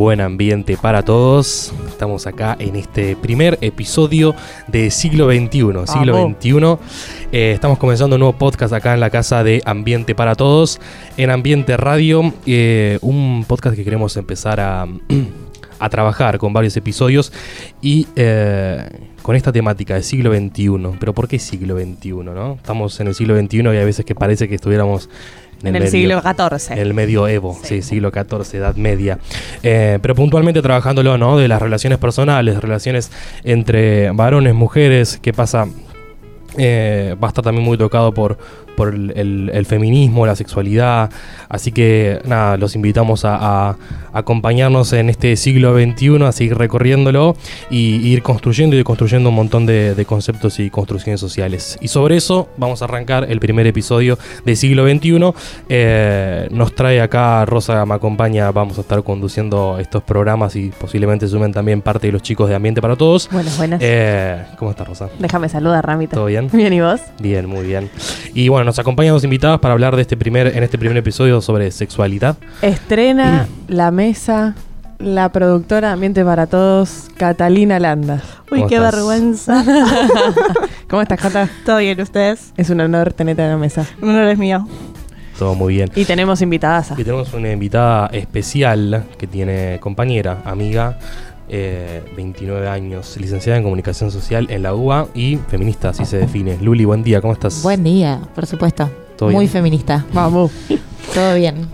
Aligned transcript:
buen 0.00 0.22
ambiente 0.22 0.78
para 0.78 1.02
todos. 1.02 1.74
Estamos 1.86 2.26
acá 2.26 2.56
en 2.58 2.74
este 2.74 3.16
primer 3.16 3.58
episodio 3.60 4.34
de 4.66 4.90
siglo 4.90 5.26
XXI. 5.26 5.84
Siglo 5.84 6.34
XXI. 6.40 6.78
Eh, 7.32 7.52
estamos 7.52 7.76
comenzando 7.76 8.16
un 8.16 8.20
nuevo 8.20 8.38
podcast 8.38 8.72
acá 8.72 8.94
en 8.94 9.00
la 9.00 9.10
casa 9.10 9.44
de 9.44 9.60
Ambiente 9.66 10.14
para 10.14 10.36
Todos, 10.36 10.80
en 11.18 11.28
Ambiente 11.28 11.76
Radio. 11.76 12.32
eh, 12.46 12.98
un 13.02 13.44
podcast 13.46 13.76
que 13.76 13.84
queremos 13.84 14.16
empezar 14.16 14.58
a, 14.58 14.86
a 15.78 15.88
trabajar 15.90 16.38
con 16.38 16.54
varios 16.54 16.78
episodios 16.78 17.30
y 17.82 18.06
eh, 18.16 18.88
con 19.20 19.36
esta 19.36 19.52
temática 19.52 19.96
de 19.96 20.02
siglo 20.02 20.34
XXI. 20.34 20.96
Pero 20.98 21.12
¿por 21.12 21.28
qué 21.28 21.38
siglo 21.38 21.78
XXI? 21.78 22.12
No? 22.12 22.54
Estamos 22.54 22.98
en 23.00 23.08
el 23.08 23.14
siglo 23.14 23.38
XXI 23.38 23.58
y 23.58 23.66
hay 23.66 23.84
veces 23.84 24.06
que 24.06 24.14
parece 24.14 24.48
que 24.48 24.54
estuviéramos 24.54 25.10
En 25.62 25.68
el 25.76 25.82
medio- 25.82 25.90
siglo 25.90 26.20
XIV. 26.22 26.72
en 26.72 26.78
el 26.78 26.94
medioevo, 26.94 27.58
sí. 27.62 27.76
Sí. 27.76 27.82
siglo 27.82 28.10
XIV, 28.10 28.54
Edad 28.58 28.76
Media. 28.76 29.18
Eh, 29.62 29.98
pero 30.00 30.14
puntualmente 30.14 30.62
trabajándolo, 30.62 31.18
¿no? 31.18 31.36
De 31.38 31.48
las 31.48 31.60
relaciones 31.60 31.98
personales, 31.98 32.60
relaciones 32.60 33.10
entre 33.44 34.10
varones, 34.12 34.54
mujeres, 34.54 35.18
qué 35.20 35.32
pasa. 35.32 35.66
Eh, 36.58 37.14
va 37.22 37.28
a 37.28 37.30
estar 37.30 37.44
también 37.44 37.64
muy 37.64 37.78
tocado 37.78 38.12
por, 38.12 38.36
por 38.80 38.94
el, 38.94 39.12
el- 39.14 39.50
el 39.52 39.66
feminismo, 39.66 40.24
la 40.24 40.34
sexualidad. 40.36 41.10
Así 41.50 41.70
que 41.70 42.18
nada, 42.24 42.56
los 42.56 42.74
invitamos 42.76 43.26
a, 43.26 43.36
a 43.70 43.76
acompañarnos 44.14 44.92
en 44.94 45.10
este 45.10 45.36
siglo 45.36 45.74
XXI, 45.74 46.22
a 46.24 46.32
seguir 46.32 46.56
recorriéndolo 46.56 47.36
y, 47.70 47.96
y 47.96 48.12
ir 48.12 48.22
construyendo 48.22 48.74
y 48.78 48.82
construyendo 48.84 49.28
un 49.28 49.34
montón 49.34 49.66
de, 49.66 49.94
de 49.94 50.04
conceptos 50.06 50.58
y 50.60 50.70
construcciones 50.70 51.20
sociales. 51.20 51.76
Y 51.82 51.88
sobre 51.88 52.16
eso 52.16 52.48
vamos 52.56 52.80
a 52.80 52.86
arrancar 52.86 53.26
el 53.30 53.38
primer 53.40 53.66
episodio 53.66 54.18
de 54.46 54.56
siglo 54.56 54.88
XXI. 54.88 55.32
Eh, 55.68 56.48
nos 56.50 56.74
trae 56.74 57.00
acá 57.02 57.44
Rosa, 57.44 57.84
me 57.84 57.94
acompaña, 57.94 58.50
vamos 58.50 58.78
a 58.78 58.80
estar 58.80 59.02
conduciendo 59.02 59.78
estos 59.78 60.02
programas 60.02 60.56
y 60.56 60.70
posiblemente 60.70 61.28
sumen 61.28 61.52
también 61.52 61.82
parte 61.82 62.06
de 62.06 62.12
los 62.14 62.22
chicos 62.22 62.48
de 62.48 62.54
Ambiente 62.54 62.80
para 62.80 62.96
Todos. 62.96 63.28
Buenas, 63.30 63.58
buenas. 63.58 63.80
Eh, 63.82 64.42
¿Cómo 64.58 64.70
estás, 64.70 64.88
Rosa? 64.88 65.08
Déjame 65.18 65.48
saludar, 65.48 65.84
Ramita. 65.86 66.14
¿Todo 66.14 66.26
bien? 66.26 66.48
Bien, 66.52 66.72
¿y 66.72 66.80
vos? 66.80 67.00
Bien, 67.20 67.46
muy 67.46 67.66
bien. 67.66 67.90
Y 68.34 68.48
bueno, 68.48 68.69
nos 68.70 68.78
acompañan 68.78 69.14
dos 69.14 69.24
invitadas 69.24 69.58
para 69.58 69.72
hablar 69.72 69.96
de 69.96 70.02
este 70.02 70.16
primer, 70.16 70.56
en 70.56 70.62
este 70.62 70.78
primer 70.78 70.96
episodio 70.96 71.40
sobre 71.40 71.72
sexualidad. 71.72 72.36
Estrena 72.62 73.48
la 73.66 73.90
mesa 73.90 74.54
la 75.00 75.32
productora 75.32 75.90
Ambiente 75.90 76.24
para 76.24 76.46
Todos, 76.46 77.08
Catalina 77.16 77.80
Landa. 77.80 78.22
Uy, 78.52 78.58
¿Cómo 78.58 78.68
qué 78.68 78.76
estás? 78.76 78.94
vergüenza. 78.94 79.64
¿Cómo 80.88 81.02
estás, 81.02 81.18
Cata? 81.18 81.48
¿Todo 81.66 81.78
bien 81.78 82.00
ustedes? 82.00 82.52
Es 82.56 82.70
un 82.70 82.80
honor 82.80 83.12
tenerte 83.12 83.42
en 83.42 83.50
la 83.50 83.56
mesa. 83.56 83.84
Un 84.00 84.10
honor 84.10 84.28
es 84.28 84.38
mío. 84.38 84.64
Todo 85.36 85.56
muy 85.56 85.74
bien. 85.74 85.90
Y 85.96 86.04
tenemos 86.04 86.40
invitadas. 86.40 86.92
Y 86.96 87.02
tenemos 87.02 87.34
una 87.34 87.50
invitada 87.50 88.06
especial 88.12 89.04
que 89.18 89.26
tiene 89.26 89.80
compañera, 89.80 90.42
amiga, 90.44 90.96
eh, 91.50 92.02
29 92.16 92.68
años, 92.68 93.16
licenciada 93.18 93.58
en 93.58 93.64
comunicación 93.64 94.10
social 94.10 94.46
en 94.50 94.62
la 94.62 94.74
UBA 94.74 95.08
y 95.14 95.36
feminista, 95.48 95.90
así 95.90 96.04
se 96.04 96.16
define. 96.18 96.56
Luli, 96.62 96.84
buen 96.84 97.02
día, 97.02 97.20
¿cómo 97.20 97.32
estás? 97.32 97.62
Buen 97.62 97.82
día, 97.84 98.20
por 98.34 98.46
supuesto. 98.46 98.88
¿Todo 99.16 99.30
Muy 99.30 99.40
bien? 99.44 99.52
feminista. 99.52 100.06
Vamos. 100.14 100.50
Todo 101.14 101.34
bien. 101.34 101.66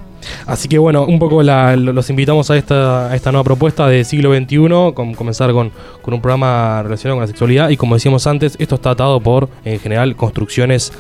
Así 0.47 0.66
que 0.69 0.78
bueno, 0.78 1.04
un 1.04 1.19
poco 1.20 1.42
la- 1.42 1.77
los 1.77 2.10
invitamos 2.10 2.50
a 2.50 2.56
esta, 2.56 3.10
a 3.10 3.14
esta 3.14 3.30
nueva 3.30 3.44
propuesta 3.44 3.86
de 3.86 4.02
siglo 4.02 4.34
XXI, 4.34 4.92
con, 4.94 5.14
comenzar 5.14 5.52
con, 5.52 5.70
con 6.02 6.14
un 6.14 6.20
programa 6.20 6.82
relacionado 6.82 7.16
con 7.16 7.20
la 7.22 7.27
sexualidad 7.28 7.69
y 7.69 7.77
como 7.77 7.94
decíamos 7.94 8.27
antes, 8.27 8.56
esto 8.58 8.74
está 8.74 8.91
atado 8.91 9.20
por, 9.20 9.48
en 9.64 9.78
general, 9.78 10.16
construcciones 10.16 10.92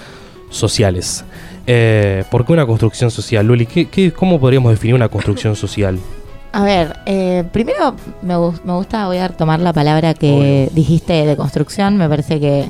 sociales. 0.50 1.24
Eh, 1.66 2.22
¿Por 2.30 2.44
qué 2.46 2.52
una 2.52 2.66
construcción 2.66 3.10
social, 3.10 3.44
Luli? 3.46 3.66
¿Qué, 3.66 3.86
qué- 3.88 4.12
cómo 4.12 4.38
podríamos 4.38 4.70
definir 4.70 4.94
una 4.94 5.08
construcción 5.08 5.56
social? 5.56 5.98
A 6.56 6.62
ver, 6.62 6.96
eh, 7.04 7.44
primero 7.52 7.94
me, 8.22 8.34
me 8.64 8.72
gusta, 8.72 9.06
voy 9.06 9.18
a 9.18 9.28
tomar 9.28 9.60
la 9.60 9.74
palabra 9.74 10.14
que 10.14 10.32
Obvio. 10.32 10.70
dijiste 10.74 11.26
de 11.26 11.36
construcción. 11.36 11.98
Me 11.98 12.08
parece 12.08 12.40
que 12.40 12.66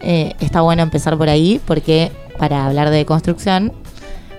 eh, 0.00 0.32
está 0.40 0.62
bueno 0.62 0.82
empezar 0.82 1.18
por 1.18 1.28
ahí, 1.28 1.60
porque 1.66 2.10
para 2.38 2.64
hablar 2.64 2.88
de 2.88 3.04
construcción 3.04 3.74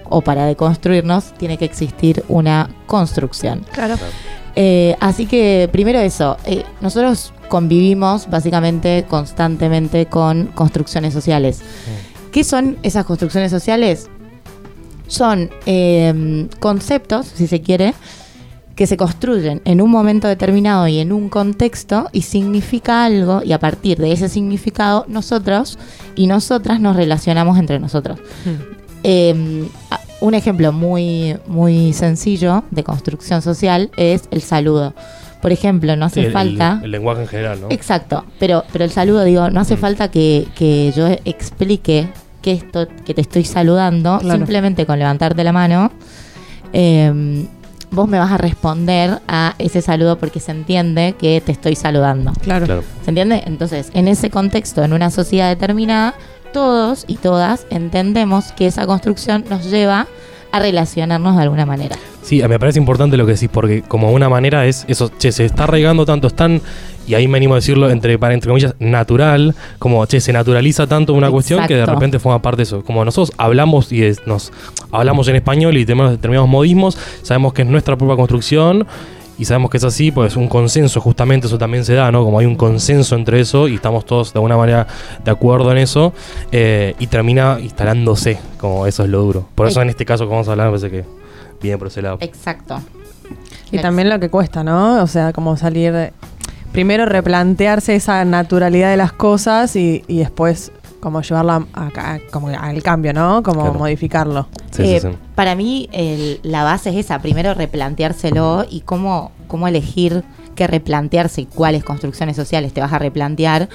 o 0.10 0.22
para 0.22 0.48
deconstruirnos, 0.48 1.32
tiene 1.36 1.60
que 1.60 1.66
existir 1.66 2.26
una 2.28 2.72
construcción. 2.88 3.64
Claro. 3.72 3.98
Eh, 4.56 4.96
así 5.00 5.28
que 5.28 5.70
primero 5.72 6.00
eso, 6.00 6.38
eh, 6.46 6.64
nosotros 6.82 7.34
convivimos 7.50 8.32
básicamente 8.32 9.06
constantemente 9.08 10.08
con 10.08 10.48
construcciones 10.48 11.14
sociales. 11.14 11.62
¿Qué 12.32 12.44
son 12.44 12.80
esas 12.82 13.06
construcciones 13.06 13.52
sociales? 13.52 14.10
Son 15.06 15.52
eh, 15.68 16.48
conceptos, 16.60 17.28
si 17.28 17.46
se 17.46 17.62
quiere, 17.62 17.94
que 18.82 18.88
se 18.88 18.98
construyen 18.98 19.62
en 19.64 19.80
un 19.80 19.92
momento 19.92 20.28
determinado 20.28 20.88
y 20.88 20.98
en 20.98 21.12
un 21.14 21.30
contexto 21.30 22.10
y 22.14 22.24
significa 22.24 23.06
algo 23.06 23.44
y 23.46 23.52
a 23.52 23.60
partir 23.60 24.00
de 24.00 24.12
ese 24.12 24.28
significado 24.28 25.06
nosotros 25.08 25.78
y 26.16 26.26
nosotras 26.26 26.80
nos 26.80 26.96
relacionamos 26.96 27.60
entre 27.60 27.78
nosotros. 27.80 28.18
Eh, 29.04 29.68
a- 29.92 30.00
un 30.22 30.34
ejemplo 30.34 30.72
muy, 30.72 31.38
muy 31.46 31.94
sencillo 31.94 32.64
de 32.72 32.84
construcción 32.84 33.44
social 33.44 33.92
es 33.98 34.24
el 34.32 34.42
saludo. 34.42 34.96
Por 35.44 35.52
ejemplo, 35.52 35.96
no 35.96 36.06
hace 36.06 36.22
El- 36.22 36.26
el- 36.28 36.32
falta... 36.34 36.80
El, 36.84 36.90
lenguaje 36.90 37.22
en 37.22 37.28
general, 37.28 37.62
¿no? 37.62 37.68
Exacto, 37.70 38.26
pero, 38.40 38.64
pero 38.74 38.84
el 38.84 38.90
saludo, 38.90 39.24
digo, 39.24 39.52
no 39.52 39.60
hace 39.60 39.76
Mm. 39.76 39.80
falta 39.80 40.10
que, 40.10 40.48
que 40.56 40.92
yo 40.98 41.06
explique 41.26 42.08
que 42.42 42.52
esto 42.54 42.88
que 43.06 43.14
te 43.14 43.22
estoy 43.22 43.44
saludando, 43.46 44.18
Claro. 44.18 44.40
simplemente 44.40 44.88
con 44.88 44.98
levantarte 44.98 45.44
la 45.44 45.52
mano, 45.54 45.92
eh, 46.74 47.46
vos 47.92 48.08
me 48.08 48.18
vas 48.18 48.32
a 48.32 48.38
responder 48.38 49.20
a 49.28 49.54
ese 49.60 49.82
saludo 49.82 50.18
porque 50.18 50.40
se 50.40 50.52
entiende 50.52 51.16
que 51.20 51.42
te 51.42 51.52
estoy 51.52 51.76
saludando. 51.76 52.32
Claro. 52.42 52.66
Claro. 52.66 52.84
¿Se 53.04 53.12
entiende? 53.12 53.44
Entonces, 53.46 53.92
en 53.94 54.08
ese 54.08 54.30
contexto, 54.30 54.84
en 54.84 54.94
una 54.94 55.12
sociedad 55.12 55.50
determinada, 55.50 56.16
todos 56.54 57.06
y 57.08 57.18
todas 57.18 57.66
entendemos 57.70 58.52
que 58.54 58.68
esa 58.68 58.86
construcción 58.86 59.46
nos 59.50 59.70
lleva 59.70 60.08
a 60.52 60.60
relacionarnos 60.60 61.36
de 61.38 61.44
alguna 61.44 61.66
manera. 61.66 61.96
Sí, 62.22 62.42
me 62.48 62.60
parece 62.60 62.78
importante 62.80 63.18
lo 63.18 63.26
que 63.26 63.34
decís, 63.34 63.50
porque 63.52 63.82
como 63.82 64.12
una 64.12 64.30
manera 64.30 64.66
es 64.66 64.86
eso, 64.88 65.10
che, 65.18 65.32
se 65.32 65.46
está 65.46 65.64
arraigando 65.64 66.06
tanto, 66.06 66.28
es 66.28 66.36
tan, 66.36 66.62
y 67.08 67.16
ahí 67.16 67.28
me 67.28 67.38
animo 67.38 67.54
a 67.54 67.58
decirlo 67.58 67.90
entre, 67.90 68.18
para, 68.20 68.34
entre 68.34 68.50
comillas, 68.50 68.76
natural, 68.80 69.56
como, 69.80 70.06
che, 70.06 70.20
se 70.22 70.32
naturaliza 70.32 70.86
tanto 70.88 71.14
una 71.14 71.32
cuestión 71.32 71.66
que 71.68 71.76
de 71.76 71.86
repente 71.86 72.20
forma 72.20 72.42
parte 72.42 72.58
de 72.58 72.64
eso. 72.64 72.84
Como 72.84 73.04
nosotros 73.04 73.34
hablamos 73.38 73.92
y 73.92 74.04
es- 74.04 74.26
nos 74.28 74.52
hablamos 74.92 75.28
en 75.30 75.36
español 75.38 75.78
y 75.78 75.86
tenemos 75.86 76.12
determinados 76.12 76.48
modismos, 76.50 76.98
sabemos 77.24 77.54
que 77.54 77.64
es 77.64 77.68
nuestra 77.68 77.98
propia 77.98 78.16
construcción 78.16 78.86
y 79.42 79.46
sabemos 79.46 79.72
que 79.72 79.78
es 79.78 79.84
así, 79.84 80.12
pues 80.12 80.36
un 80.36 80.48
consenso, 80.48 81.02
justamente 81.02 81.48
eso 81.48 81.58
también 81.58 81.84
se 81.84 81.96
da, 81.96 82.12
¿no? 82.12 82.24
Como 82.24 82.38
hay 82.40 82.46
un 82.46 82.56
consenso 82.56 83.16
entre 83.16 83.40
eso 83.40 83.68
y 83.68 83.76
estamos 83.76 84.06
todos 84.06 84.32
de 84.34 84.38
alguna 84.38 84.56
manera 84.56 84.86
de 85.26 85.32
acuerdo 85.32 85.72
en 85.72 85.80
eso 85.80 86.14
eh, 86.52 86.94
y 87.00 87.08
termina 87.08 87.58
instalándose, 87.60 88.38
como 88.60 88.86
eso 88.86 89.04
es 89.04 89.10
lo 89.10 89.22
duro. 89.22 89.48
Por 89.56 89.68
eso 89.68 89.82
en 89.82 89.90
este 89.90 90.06
caso 90.06 90.26
que 90.26 90.30
vamos 90.32 90.48
a 90.48 90.52
hablar, 90.52 90.68
me 90.72 90.78
parece 90.78 90.92
que 90.96 91.06
viene 91.62 91.78
por 91.80 91.88
ese 91.88 92.02
lado. 92.04 92.18
Exacto. 92.22 92.80
Y 93.72 93.80
también 93.80 94.10
lo 94.10 94.20
que 94.20 94.30
cuesta, 94.30 94.64
¿no? 94.64 95.02
O 95.02 95.08
sea, 95.08 95.34
como 95.34 95.58
salir. 95.58 95.92
de- 95.94 96.14
Primero 96.72 97.06
replantearse 97.06 97.96
esa 97.96 98.24
naturalidad 98.24 98.92
de 98.92 98.98
las 98.98 99.12
cosas 99.12 99.76
y, 99.76 100.04
y 100.08 100.20
después 100.20 100.72
como 101.02 101.22
llevarla 101.22 101.66
a- 101.74 101.88
a- 101.88 102.20
como 102.32 102.48
al 102.48 102.82
cambio, 102.84 103.12
¿no? 103.14 103.44
Como 103.44 103.62
Claro. 103.62 103.80
modificarlo. 103.80 104.48
Sí, 104.72 104.84
Eh, 104.84 105.00
sí, 105.02 105.10
sí. 105.10 105.18
Para 105.36 105.56
mí 105.56 105.90
el- 105.92 106.40
la 106.44 106.64
base 106.64 106.92
es 106.92 106.96
esa, 106.96 107.20
primero 107.20 107.54
replanteárselo 107.54 108.66
y 108.70 108.82
cómo, 108.82 109.32
cómo 109.48 109.68
elegir 109.68 110.24
qué 110.56 110.68
replantearse 110.68 111.42
y 111.42 111.46
cuáles 111.46 111.84
construcciones 111.84 112.36
sociales 112.36 112.74
te 112.74 112.82
vas 112.82 112.94
a 112.94 113.00
replantear 113.00 113.68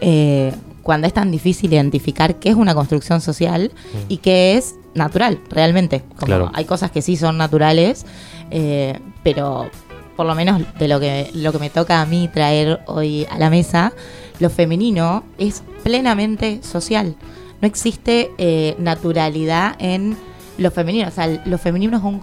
eh, 0.00 0.52
cuando 0.82 1.06
es 1.06 1.12
tan 1.12 1.30
difícil 1.30 1.72
identificar 1.72 2.36
qué 2.36 2.48
es 2.48 2.56
una 2.56 2.74
construcción 2.74 3.20
social 3.20 3.70
y 4.08 4.16
qué 4.16 4.56
es 4.56 4.74
natural, 4.94 5.38
realmente. 5.48 6.00
Como 6.16 6.26
Claro. 6.26 6.50
Hay 6.54 6.64
cosas 6.64 6.90
que 6.90 7.02
sí 7.02 7.16
son 7.16 7.38
naturales, 7.38 8.04
eh, 8.50 8.98
pero 9.22 9.70
por 10.16 10.26
lo 10.26 10.34
menos 10.34 10.60
de 10.78 10.88
lo 10.88 10.98
que, 10.98 11.30
lo 11.34 11.52
que 11.52 11.58
me 11.58 11.70
toca 11.70 12.00
a 12.00 12.06
mí 12.06 12.28
traer 12.32 12.80
hoy 12.86 13.26
a 13.30 13.38
la 13.38 13.48
mesa, 13.48 13.92
lo 14.40 14.50
femenino 14.50 15.24
es 15.38 15.62
plenamente 15.82 16.62
social. 16.62 17.16
No 17.60 17.68
existe 17.68 18.30
eh, 18.38 18.74
naturalidad 18.78 19.76
en 19.78 20.16
lo 20.58 20.70
femenino. 20.70 21.08
O 21.08 21.10
sea, 21.10 21.28
lo 21.44 21.58
femenino 21.58 21.96
es 21.96 22.02
un 22.02 22.20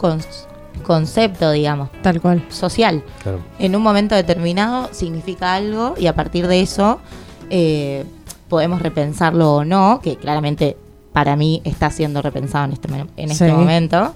concepto, 0.83 1.51
digamos, 1.51 1.89
Tal 2.01 2.21
cual. 2.21 2.43
social. 2.49 3.03
Claro. 3.23 3.39
En 3.59 3.75
un 3.75 3.81
momento 3.81 4.15
determinado 4.15 4.89
significa 4.91 5.55
algo 5.55 5.95
y 5.97 6.07
a 6.07 6.15
partir 6.15 6.47
de 6.47 6.61
eso 6.61 6.99
eh, 7.49 8.05
podemos 8.47 8.81
repensarlo 8.81 9.55
o 9.55 9.65
no, 9.65 9.99
que 10.03 10.15
claramente 10.17 10.77
para 11.13 11.35
mí 11.35 11.61
está 11.63 11.89
siendo 11.89 12.21
repensado 12.21 12.65
en 12.65 12.71
este, 12.73 12.87
en 13.17 13.31
este 13.31 13.47
Sí. 13.47 13.51
momento. 13.51 14.13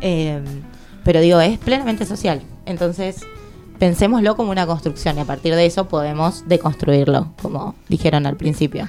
Eh, 0.00 0.42
pero 1.04 1.20
digo, 1.20 1.40
es 1.40 1.58
plenamente 1.58 2.04
social. 2.04 2.42
Entonces, 2.66 3.20
pensémoslo 3.78 4.36
como 4.36 4.50
una 4.50 4.66
construcción 4.66 5.18
y 5.18 5.20
a 5.20 5.24
partir 5.24 5.54
de 5.54 5.66
eso 5.66 5.88
podemos 5.88 6.48
deconstruirlo, 6.48 7.28
como 7.40 7.74
dijeron 7.88 8.26
al 8.26 8.36
principio. 8.36 8.88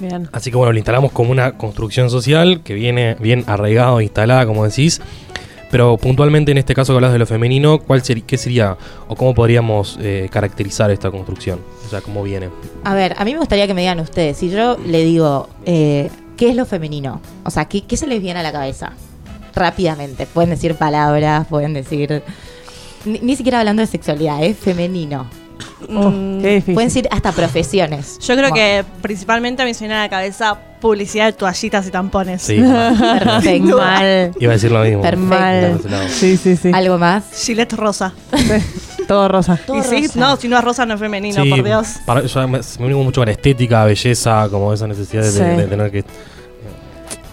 Bien. 0.00 0.28
Así 0.32 0.50
que 0.50 0.56
bueno, 0.56 0.72
lo 0.72 0.78
instalamos 0.78 1.12
como 1.12 1.30
una 1.30 1.52
construcción 1.58 2.08
social 2.08 2.62
que 2.62 2.74
viene 2.74 3.16
bien 3.20 3.44
arraigado, 3.46 4.00
instalada, 4.00 4.46
como 4.46 4.64
decís. 4.64 5.00
Pero 5.70 5.96
puntualmente 5.98 6.50
en 6.50 6.58
este 6.58 6.74
caso 6.74 6.92
que 6.92 6.96
hablas 6.96 7.12
de 7.12 7.18
lo 7.20 7.26
femenino, 7.26 7.78
¿cuál 7.78 8.02
sería, 8.02 8.24
¿qué 8.26 8.36
sería 8.36 8.76
o 9.06 9.14
cómo 9.14 9.34
podríamos 9.34 9.98
eh, 10.00 10.28
caracterizar 10.30 10.90
esta 10.90 11.12
construcción? 11.12 11.60
O 11.86 11.88
sea, 11.88 12.00
¿cómo 12.00 12.24
viene? 12.24 12.48
A 12.82 12.94
ver, 12.94 13.14
a 13.16 13.24
mí 13.24 13.32
me 13.32 13.38
gustaría 13.38 13.68
que 13.68 13.74
me 13.74 13.82
digan 13.82 14.00
ustedes, 14.00 14.36
si 14.36 14.50
yo 14.50 14.76
le 14.78 15.04
digo, 15.04 15.48
eh, 15.66 16.10
¿qué 16.36 16.50
es 16.50 16.56
lo 16.56 16.66
femenino? 16.66 17.20
O 17.44 17.50
sea, 17.50 17.66
¿qué, 17.66 17.82
qué 17.82 17.96
se 17.96 18.08
les 18.08 18.20
viene 18.20 18.40
a 18.40 18.42
la 18.42 18.50
cabeza? 18.50 18.94
Rápidamente. 19.54 20.26
Pueden 20.26 20.50
decir 20.50 20.74
palabras, 20.74 21.46
pueden 21.46 21.72
decir... 21.72 22.22
Ni, 23.04 23.18
ni 23.20 23.36
siquiera 23.36 23.60
hablando 23.60 23.80
de 23.80 23.86
sexualidad, 23.86 24.42
es 24.44 24.56
femenino. 24.58 25.26
Oh, 25.94 26.10
Mm, 26.10 26.40
qué 26.42 26.48
difícil. 26.56 26.74
Pueden 26.74 26.88
decir 26.88 27.08
hasta 27.10 27.32
profesiones. 27.32 28.18
Yo 28.20 28.36
creo 28.36 28.52
que 28.52 28.84
principalmente 29.02 29.64
me 29.64 29.72
viene 29.72 29.94
a 29.94 30.02
la 30.02 30.08
cabeza 30.08 30.58
publicidad 30.80 31.26
de 31.26 31.32
toallitas 31.32 31.86
y 31.86 31.90
tampones. 31.90 32.42
Sí. 32.42 32.56
Perfecto. 33.24 33.76
Mal. 33.78 34.32
iba 34.38 34.52
a 34.52 34.54
decir 34.54 34.70
lo 34.70 34.82
mismo. 34.84 35.02
Perfecto. 35.02 35.88
Sí, 36.08 36.36
sí, 36.36 36.56
sí. 36.56 36.70
Algo 36.72 36.98
más. 36.98 37.24
Gillette 37.44 37.72
rosa. 37.74 38.12
Todo 39.08 39.28
rosa. 39.28 39.58
Todo 39.66 39.78
y 39.78 39.82
sí, 39.82 40.06
rosa. 40.06 40.20
no, 40.20 40.36
si 40.36 40.48
no 40.48 40.58
es 40.58 40.64
rosa 40.64 40.86
no 40.86 40.94
es 40.94 41.00
femenino, 41.00 41.42
Sí, 41.42 41.50
por 41.50 41.62
Dios. 41.64 41.88
para- 42.06 42.24
yo 42.24 42.48
me, 42.48 42.60
me 42.78 42.94
mucho 42.94 43.20
con 43.22 43.26
la 43.26 43.32
estética, 43.32 43.84
belleza, 43.84 44.48
como 44.50 44.72
esa 44.72 44.86
necesidad 44.86 45.22
de, 45.22 45.30
Sí. 45.32 45.38
de 45.38 45.66
tener 45.66 45.90
que... 45.90 46.04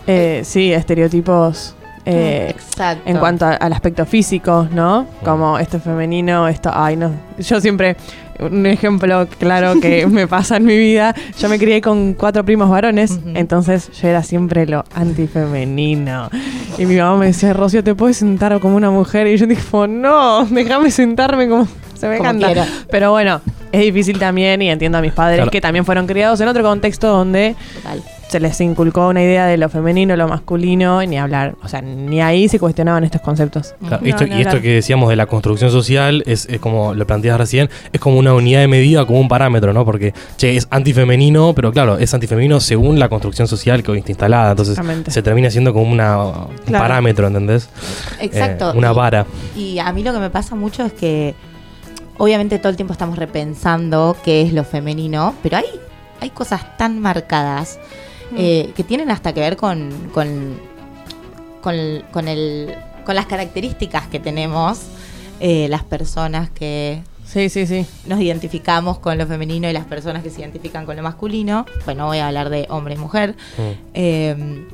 Eh, 0.07 0.41
sí, 0.45 0.71
estereotipos. 0.73 1.75
Eh, 2.09 2.47
Exacto. 2.51 3.03
en 3.09 3.17
cuanto 3.17 3.45
a- 3.45 3.53
al 3.55 3.73
aspecto 3.73 4.05
físico, 4.05 4.67
¿no? 4.71 5.05
Como 5.23 5.59
esto 5.59 5.77
es 5.77 5.83
femenino, 5.83 6.47
esto, 6.47 6.71
ay, 6.73 6.95
no. 6.95 7.11
Yo 7.37 7.59
siempre, 7.59 7.97
un 8.39 8.65
ejemplo 8.65 9.27
claro 9.39 9.79
que 9.81 10.05
me 10.07 10.27
pasa 10.27 10.57
en 10.57 10.65
mi 10.65 10.77
vida, 10.77 11.13
yo 11.37 11.49
me 11.49 11.57
crié 11.59 11.81
con 11.81 12.13
cuatro 12.13 12.45
primos 12.45 12.69
varones, 12.69 13.19
entonces 13.35 13.89
yo 14.01 14.07
era 14.07 14.23
siempre 14.23 14.65
lo 14.65 14.85
antifemenino. 14.95 16.29
Y 16.77 16.85
mi 16.85 16.95
mamá 16.97 17.17
me 17.17 17.25
decía, 17.27 17.53
Rocío, 17.53 17.83
¿te 17.83 17.95
puedes 17.95 18.17
sentar 18.17 18.59
como 18.59 18.75
una 18.75 18.91
mujer? 18.91 19.27
Y 19.27 19.37
yo 19.37 19.47
dije, 19.47 19.61
no, 19.89 20.45
déjame 20.45 20.91
sentarme 20.91 21.47
como 21.49 21.67
se 21.95 22.07
me 22.07 22.17
Como 22.17 22.29
canta. 22.29 22.45
quiera. 22.47 22.67
Pero 22.89 23.11
bueno, 23.11 23.41
es 23.71 23.81
difícil 23.81 24.19
también 24.19 24.61
y 24.61 24.69
entiendo 24.69 24.97
a 24.99 25.01
mis 25.01 25.13
padres 25.13 25.37
Claro. 25.37 25.51
que 25.51 25.61
también 25.61 25.83
fueron 25.83 26.05
criados 26.07 26.39
en 26.41 26.47
otro 26.47 26.63
contexto 26.63 27.07
donde 27.07 27.55
Total. 27.81 28.03
Se 28.27 28.39
les 28.39 28.59
inculcó 28.61 29.07
una 29.07 29.23
idea 29.23 29.45
de 29.45 29.57
lo 29.57 29.69
femenino, 29.69 30.15
lo 30.15 30.27
masculino, 30.27 31.01
y 31.01 31.07
ni 31.07 31.17
hablar. 31.17 31.55
O 31.63 31.67
sea, 31.67 31.81
ni 31.81 32.21
ahí 32.21 32.49
se 32.49 32.59
cuestionaban 32.59 33.03
estos 33.03 33.21
conceptos. 33.21 33.73
Claro, 33.79 33.99
No, 34.01 34.09
esto, 34.09 34.25
y 34.25 34.41
esto 34.41 34.61
que 34.61 34.73
decíamos 34.75 35.09
de 35.09 35.15
la 35.15 35.25
construcción 35.27 35.71
social 35.71 36.23
es, 36.25 36.45
es 36.47 36.59
como 36.59 36.93
lo 36.93 37.07
planteas 37.07 37.37
recién, 37.37 37.69
es 37.93 37.99
como 38.01 38.17
una 38.17 38.33
unidad 38.33 38.59
de 38.61 38.67
medida, 38.67 39.05
como 39.05 39.19
un 39.21 39.27
parámetro, 39.29 39.71
¿no? 39.73 39.85
Porque, 39.85 40.13
che, 40.37 40.57
es 40.57 40.67
antifemenino, 40.71 41.53
pero 41.55 41.71
claro, 41.71 41.97
es 41.97 42.13
antifemenino 42.13 42.59
según 42.59 42.99
la 42.99 43.07
construcción 43.09 43.47
social 43.47 43.81
que 43.83 43.91
hoy 43.91 43.99
está 43.99 44.11
instalada. 44.11 44.51
Entonces 44.51 44.77
se 45.07 45.21
termina 45.21 45.49
siendo 45.49 45.73
como 45.73 45.91
una, 45.91 46.17
un 46.21 46.47
Claro. 46.65 46.83
parámetro, 46.83 47.27
¿entendés? 47.27 47.69
Exacto. 48.19 48.71
Eh, 48.73 48.77
una 48.77 48.91
Y- 48.91 48.95
vara. 48.95 49.25
Y 49.55 49.79
a 49.79 49.91
mí 49.93 50.03
lo 50.03 50.11
que 50.13 50.19
me 50.19 50.29
pasa 50.29 50.55
mucho 50.55 50.83
es 50.85 50.91
que 50.93 51.33
obviamente 52.17 52.59
todo 52.59 52.69
el 52.71 52.75
tiempo 52.75 52.91
estamos 52.93 53.17
repensando 53.17 54.17
qué 54.23 54.41
es 54.41 54.51
lo 54.51 54.63
femenino, 54.63 55.33
pero 55.43 55.57
hay, 55.57 55.65
hay 56.19 56.29
cosas 56.31 56.77
tan 56.77 56.99
marcadas 56.99 57.79
eh, 58.35 58.71
que 58.75 58.83
tienen 58.83 59.09
hasta 59.11 59.33
que 59.33 59.39
ver 59.39 59.55
con, 59.57 59.89
con, 60.13 60.55
con, 61.61 61.75
con 62.11 62.27
el, 62.27 62.73
con 63.05 63.15
las 63.15 63.25
características 63.25 64.07
que 64.07 64.19
tenemos 64.19 64.79
eh, 65.39 65.67
las 65.69 65.83
personas 65.83 66.49
que 66.49 67.01
Sí, 67.25 67.49
sí, 67.49 67.67
sí. 67.67 67.85
nos 68.07 68.19
identificamos 68.21 68.99
con 68.99 69.17
lo 69.17 69.27
femenino 69.27 69.69
y 69.69 69.73
las 69.73 69.85
personas 69.85 70.23
que 70.23 70.29
se 70.29 70.39
identifican 70.41 70.85
con 70.85 70.95
lo 70.95 71.03
masculino. 71.03 71.65
Pues 71.83 71.95
no 71.97 72.05
voy 72.05 72.19
a 72.19 72.27
hablar 72.27 72.49
de 72.49 72.65
hombre 72.69 72.95
y 72.95 72.97
mujer. 72.97 73.35
Mm. 73.57 73.61
Eh, 73.93 74.65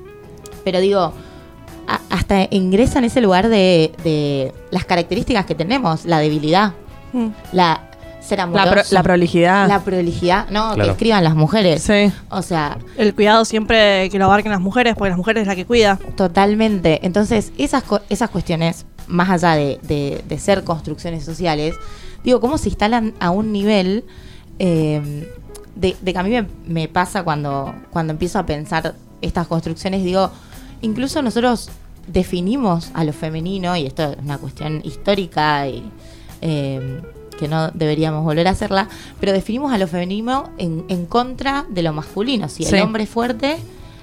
pero 0.64 0.80
digo, 0.80 1.14
a- 1.88 2.00
hasta 2.12 2.48
ingresa 2.52 3.00
en 3.00 3.06
ese 3.06 3.22
lugar 3.22 3.50
de, 3.50 3.92
de 4.04 4.54
las 4.70 4.86
características 4.86 5.46
que 5.48 5.56
tenemos, 5.56 6.06
la 6.06 6.20
debilidad, 6.20 6.74
Mm. 7.12 7.28
la 7.52 7.90
ser 8.24 8.38
La, 8.38 8.44
amoroso, 8.46 8.72
pro- 8.74 8.84
la 8.92 9.04
prolijidad. 9.04 9.68
la 9.68 9.80
prolijidad, 9.84 10.50
no, 10.50 10.76
que 10.76 10.90
escriban 10.90 11.24
las 11.24 11.36
mujeres. 11.36 11.84
Sí. 11.84 12.12
O 12.30 12.42
sea, 12.42 12.78
El 12.98 13.14
cuidado 13.14 13.44
siempre 13.46 14.10
que 14.10 14.18
lo 14.20 14.26
abarquen 14.26 14.52
las 14.52 14.62
mujeres, 14.62 14.96
porque 14.96 15.10
las 15.10 15.18
mujeres 15.18 15.42
es 15.42 15.48
la 15.48 15.56
que 15.56 15.66
cuida. 15.66 16.00
totalmente. 16.16 17.06
Entonces, 17.06 17.52
esas, 17.58 17.84
co- 17.84 18.02
esas 18.10 18.30
cuestiones, 18.30 18.86
más 19.08 19.30
allá 19.30 19.56
de, 19.56 19.80
de- 19.84 20.24
de 20.28 20.38
ser 20.40 20.64
construcciones 20.64 21.26
sociales, 21.26 21.76
digo, 22.24 22.40
cómo 22.40 22.58
se 22.58 22.70
instalan 22.70 23.14
a 23.20 23.30
un 23.32 23.52
nivel 23.52 24.06
eh, 24.60 25.30
de, 25.76 25.96
de 26.02 26.14
que 26.14 26.20
a 26.20 26.24
mí 26.24 26.30
me, 26.30 26.48
me 26.66 26.88
pasa 26.88 27.24
cuando, 27.24 27.74
cuando 27.92 28.14
empiezo 28.14 28.40
a 28.40 28.46
pensar 28.46 28.96
estas 29.22 29.48
construcciones, 29.48 30.04
digo, 30.04 30.32
incluso 30.82 31.22
nosotros 31.22 31.70
definimos 32.08 32.92
a 32.94 33.04
lo 33.04 33.14
femenino, 33.14 33.76
y 33.76 33.86
esto 33.86 34.12
es 34.12 34.18
una 34.24 34.38
cuestión 34.38 34.82
histórica 34.84 35.68
y 35.68 35.84
eh, 36.42 37.02
que 37.44 37.48
no 37.50 37.70
deberíamos 37.72 38.24
volver 38.24 38.48
a 38.48 38.52
hacerla, 38.52 38.88
pero 39.20 39.32
definimos 39.34 39.72
a 39.74 39.78
lo 39.78 39.88
femenino 39.88 40.50
en, 40.58 40.84
en 40.88 41.06
contra 41.06 41.66
de 41.70 41.84
lo 41.84 41.94
masculino. 41.94 42.50
Si 42.50 42.64
Sí. 42.64 42.76
el 42.76 42.82
hombre 42.82 43.04
es 43.04 43.10
fuerte, 43.10 43.58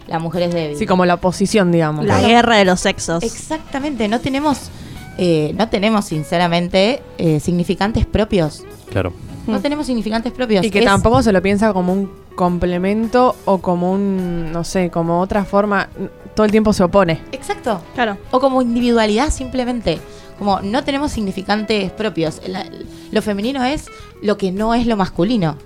la 0.07 0.19
mujer 0.19 0.43
es 0.43 0.55
débil. 0.55 0.77
Sí, 0.77 0.87
como 0.87 1.05
la 1.07 1.15
oposición, 1.15 1.73
digamos. 1.73 2.05
La 2.05 2.21
guerra 2.21 2.57
de 2.57 2.65
los 2.65 2.81
sexos. 2.81 3.23
Exactamente, 3.23 4.09
no 4.09 4.21
tenemos, 4.21 4.71
eh, 5.19 5.53
no 5.57 5.69
tenemos 5.69 6.05
sinceramente 6.05 7.03
eh, 7.19 7.41
significantes 7.41 8.07
propios. 8.07 8.65
Claro. 8.91 9.13
No 9.47 9.59
Mm. 9.59 9.63
tenemos 9.63 9.87
significantes 9.87 10.33
propios. 10.33 10.65
Y 10.65 10.71
que 10.71 10.81
Es- 10.81 10.85
tampoco 10.85 11.23
se 11.23 11.33
lo 11.33 11.41
piensa 11.43 11.73
como 11.73 11.93
un 11.93 12.11
complemento 12.37 13.37
o 13.45 13.59
como 13.59 13.93
un, 13.93 14.53
no 14.53 14.65
sé, 14.65 14.91
como 14.91 15.21
otra 15.21 15.45
forma. 15.45 15.89
Todo 16.35 16.45
el 16.45 16.51
tiempo 16.53 16.73
se 16.73 16.83
opone. 16.85 17.21
Exacto. 17.33 17.81
Claro. 17.95 18.17
O 18.31 18.41
como 18.41 18.63
individualidad 18.63 19.31
simplemente. 19.31 19.99
Como 20.41 20.61
no 20.63 20.83
tenemos 20.83 21.13
significantes 21.13 21.93
propios. 21.93 22.41
La- 22.49 22.67
lo 23.13 23.23
femenino 23.23 23.63
es 23.63 23.87
lo 24.23 24.37
que 24.37 24.51
no 24.51 24.75
es 24.75 24.87
lo 24.89 24.97
masculino. 24.97 25.57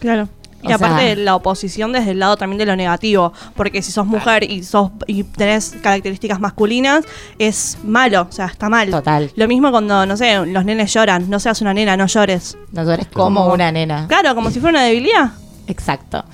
Claro. 0.00 0.28
Y 0.62 0.72
O 0.72 0.74
aparte 0.76 1.14
sea- 1.14 1.16
la 1.16 1.36
oposición 1.36 1.92
desde 1.92 2.10
el 2.12 2.18
lado 2.18 2.36
también 2.38 2.58
de 2.58 2.64
lo 2.66 2.74
negativo, 2.74 3.32
porque 3.54 3.82
si 3.82 3.92
sos 3.92 4.06
mujer 4.06 4.50
y 4.50 4.62
sos 4.64 4.90
y 5.06 5.22
tenés 5.24 5.74
características 5.82 6.40
masculinas 6.40 7.04
es 7.38 7.76
malo, 7.84 8.26
o 8.28 8.32
sea, 8.32 8.46
está 8.46 8.68
mal. 8.70 8.90
Total. 8.90 9.30
Lo 9.36 9.46
mismo 9.46 9.70
cuando, 9.70 10.06
no 10.06 10.16
sé, 10.16 10.44
los 10.46 10.64
nenes 10.64 10.92
lloran, 10.92 11.28
no 11.28 11.38
seas 11.38 11.60
una 11.60 11.74
nena, 11.74 11.96
no 11.98 12.06
llores. 12.06 12.56
No 12.72 12.80
eres 12.90 13.06
como 13.08 13.42
Como- 13.42 13.52
una 13.54 13.70
nena. 13.72 14.06
Claro, 14.08 14.34
como 14.34 14.50
si 14.50 14.58
fuera 14.58 14.78
una 14.78 14.86
debilidad. 14.86 15.32
Exacto. 15.66 16.24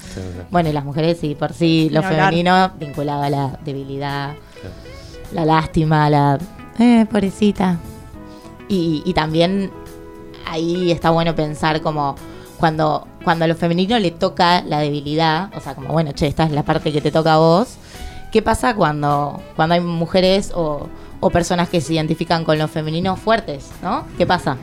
Bueno, 0.50 0.68
y 0.68 0.72
las 0.72 0.84
mujeres 0.84 1.18
sí, 1.20 1.34
por 1.36 1.52
sí, 1.52 1.88
lo 1.90 1.98
hablar. 1.98 2.30
femenino 2.30 2.70
vinculado 2.78 3.22
a 3.24 3.30
la 3.30 3.58
debilidad, 3.64 4.32
la 5.32 5.44
lástima, 5.44 6.08
la... 6.08 6.38
Eh, 6.78 7.04
pobrecita. 7.10 7.78
Y, 8.70 9.02
y 9.04 9.12
también 9.14 9.70
ahí 10.46 10.90
está 10.92 11.10
bueno 11.10 11.34
pensar 11.34 11.80
como 11.82 12.14
cuando, 12.58 13.06
cuando 13.24 13.44
a 13.44 13.48
lo 13.48 13.56
femenino 13.56 13.98
le 13.98 14.12
toca 14.12 14.62
la 14.62 14.78
debilidad, 14.78 15.50
o 15.56 15.60
sea, 15.60 15.74
como 15.74 15.88
bueno, 15.88 16.12
che, 16.12 16.26
esta 16.28 16.44
es 16.44 16.52
la 16.52 16.62
parte 16.62 16.92
que 16.92 17.00
te 17.00 17.10
toca 17.10 17.34
a 17.34 17.38
vos, 17.38 17.74
¿qué 18.30 18.42
pasa 18.42 18.74
cuando, 18.74 19.42
cuando 19.56 19.74
hay 19.74 19.80
mujeres 19.80 20.52
o, 20.54 20.86
o 21.20 21.30
personas 21.30 21.68
que 21.68 21.80
se 21.80 21.94
identifican 21.94 22.44
con 22.44 22.58
lo 22.58 22.68
femenino 22.68 23.16
fuertes, 23.16 23.70
¿no? 23.82 24.04
¿Qué 24.16 24.24
pasa? 24.26 24.56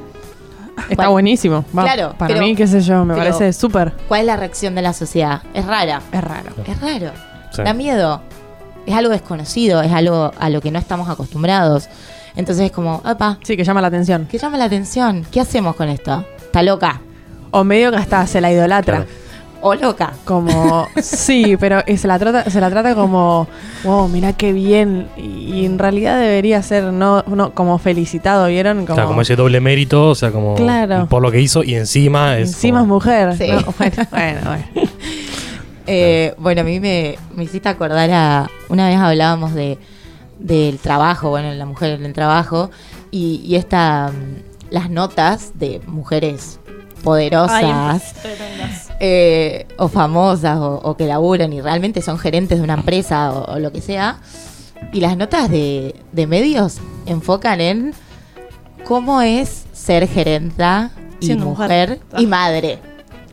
Está 0.83 0.95
¿Cuál- 0.95 1.09
buenísimo. 1.09 1.65
Va, 1.77 1.83
Claro, 1.83 2.13
Para 2.17 2.29
pero- 2.35 2.41
mí, 2.45 2.55
qué 2.55 2.65
sé 2.67 2.79
yo, 2.81 3.03
me 3.03 3.13
pero- 3.15 3.25
parece 3.25 3.51
súper. 3.51 3.93
¿Cuál 4.07 4.21
es 4.21 4.27
la 4.27 4.37
reacción 4.37 4.73
de 4.75 4.83
la 4.83 4.93
sociedad? 4.93 5.41
Es 5.53 5.65
rara. 5.65 6.01
Es 6.13 6.23
raro. 6.23 6.51
Es 6.65 6.79
raro. 6.79 7.11
Sí. 7.51 7.63
Da 7.63 7.73
miedo. 7.73 8.21
Es 8.85 8.93
algo 8.93 9.09
desconocido, 9.11 9.81
es 9.81 9.91
algo 9.91 10.31
a 10.39 10.49
lo 10.49 10.61
que 10.61 10.71
no 10.71 10.77
estamos 10.79 11.09
acostumbrados. 11.09 11.89
Entonces 12.37 12.67
es 12.67 12.71
como, 12.71 13.01
opa, 13.03 13.39
Sí, 13.43 13.57
que 13.57 13.63
llama 13.65 13.81
la 13.81 13.87
atención. 13.87 14.27
¿qué 14.31 14.37
llama 14.37 14.57
la 14.57 14.65
atención? 14.65 15.25
¿Qué 15.31 15.41
hacemos 15.41 15.75
con 15.75 15.89
esto? 15.89 16.23
¿Está 16.37 16.63
loca? 16.63 17.01
O 17.51 17.63
medio 17.65 17.91
que 17.91 17.97
hasta 17.97 18.25
se 18.27 18.39
la 18.39 18.51
idolatra. 18.51 18.97
Claro. 18.97 19.11
¿O 19.59 19.73
loca? 19.73 20.13
Como, 20.23 20.87
sí, 21.01 21.57
pero 21.59 21.81
se 21.97 22.07
la 22.07 22.19
trata, 22.19 22.47
se 22.49 22.61
la 22.61 22.69
trata 22.69 22.93
como, 22.93 23.47
wow, 23.83 24.07
mira 24.07 24.33
qué 24.33 24.53
bien. 24.53 25.07
Y, 25.17 25.21
y 25.61 25.65
en 25.65 25.79
realidad 25.79 26.19
debería 26.19 26.61
ser 26.61 26.83
no, 26.93 27.23
no 27.25 27.51
como 27.55 27.79
felicitado, 27.79 28.47
¿vieron? 28.47 28.85
Como, 28.85 28.93
O 28.93 28.95
sea, 28.95 29.05
como 29.05 29.21
ese 29.21 29.35
doble 29.35 29.59
mérito, 29.59 30.09
o 30.09 30.15
sea, 30.15 30.31
como 30.31 30.53
Claro. 30.53 31.07
por 31.07 31.23
lo 31.23 31.31
que 31.31 31.41
hizo 31.41 31.63
y 31.63 31.73
encima 31.73 32.37
es. 32.37 32.49
encima 32.49 32.81
es 32.81 32.87
mujer. 32.87 33.35
Sí. 33.35 33.47
¿no? 33.47 33.73
Bueno, 33.77 33.95
bueno, 34.11 34.39
bueno. 34.45 34.63
Eh, 35.89 36.33
bueno, 36.37 36.61
a 36.61 36.63
mí 36.65 36.81
me, 36.81 37.15
me 37.33 37.45
hiciste 37.45 37.69
acordar 37.69 38.09
a. 38.11 38.49
Una 38.67 38.89
vez 38.89 38.97
hablábamos 38.97 39.53
de 39.53 39.77
del 40.39 40.77
trabajo, 40.79 41.29
bueno, 41.29 41.53
la 41.53 41.65
mujer 41.65 41.91
en 41.99 42.05
el 42.05 42.13
trabajo, 42.13 42.69
y, 43.11 43.41
y 43.45 43.55
esta. 43.55 44.11
mm, 44.11 44.47
las 44.69 44.89
notas 44.89 45.51
de 45.57 45.79
mujeres 45.87 46.59
poderosas. 47.01 48.13
Ay, 48.23 48.31
eh, 48.99 49.65
o 49.77 49.87
famosas 49.87 50.57
o, 50.57 50.75
o 50.83 50.97
que 50.97 51.05
laburan 51.05 51.53
y 51.53 51.61
realmente 51.61 52.01
son 52.01 52.17
gerentes 52.17 52.57
de 52.57 52.63
una 52.65 52.73
empresa 52.73 53.31
o, 53.31 53.53
o 53.53 53.59
lo 53.59 53.71
que 53.71 53.79
sea. 53.81 54.19
Y 54.91 54.99
las 54.99 55.15
notas 55.15 55.49
de, 55.49 55.95
de 56.11 56.27
medios 56.27 56.79
enfocan 57.05 57.61
en 57.61 57.93
cómo 58.85 59.21
es 59.21 59.65
ser 59.73 60.07
gerenta 60.07 60.91
y 61.21 61.27
Siendo 61.27 61.45
mujer, 61.45 61.99
mujer. 62.09 62.21
y 62.21 62.25
madre. 62.27 62.79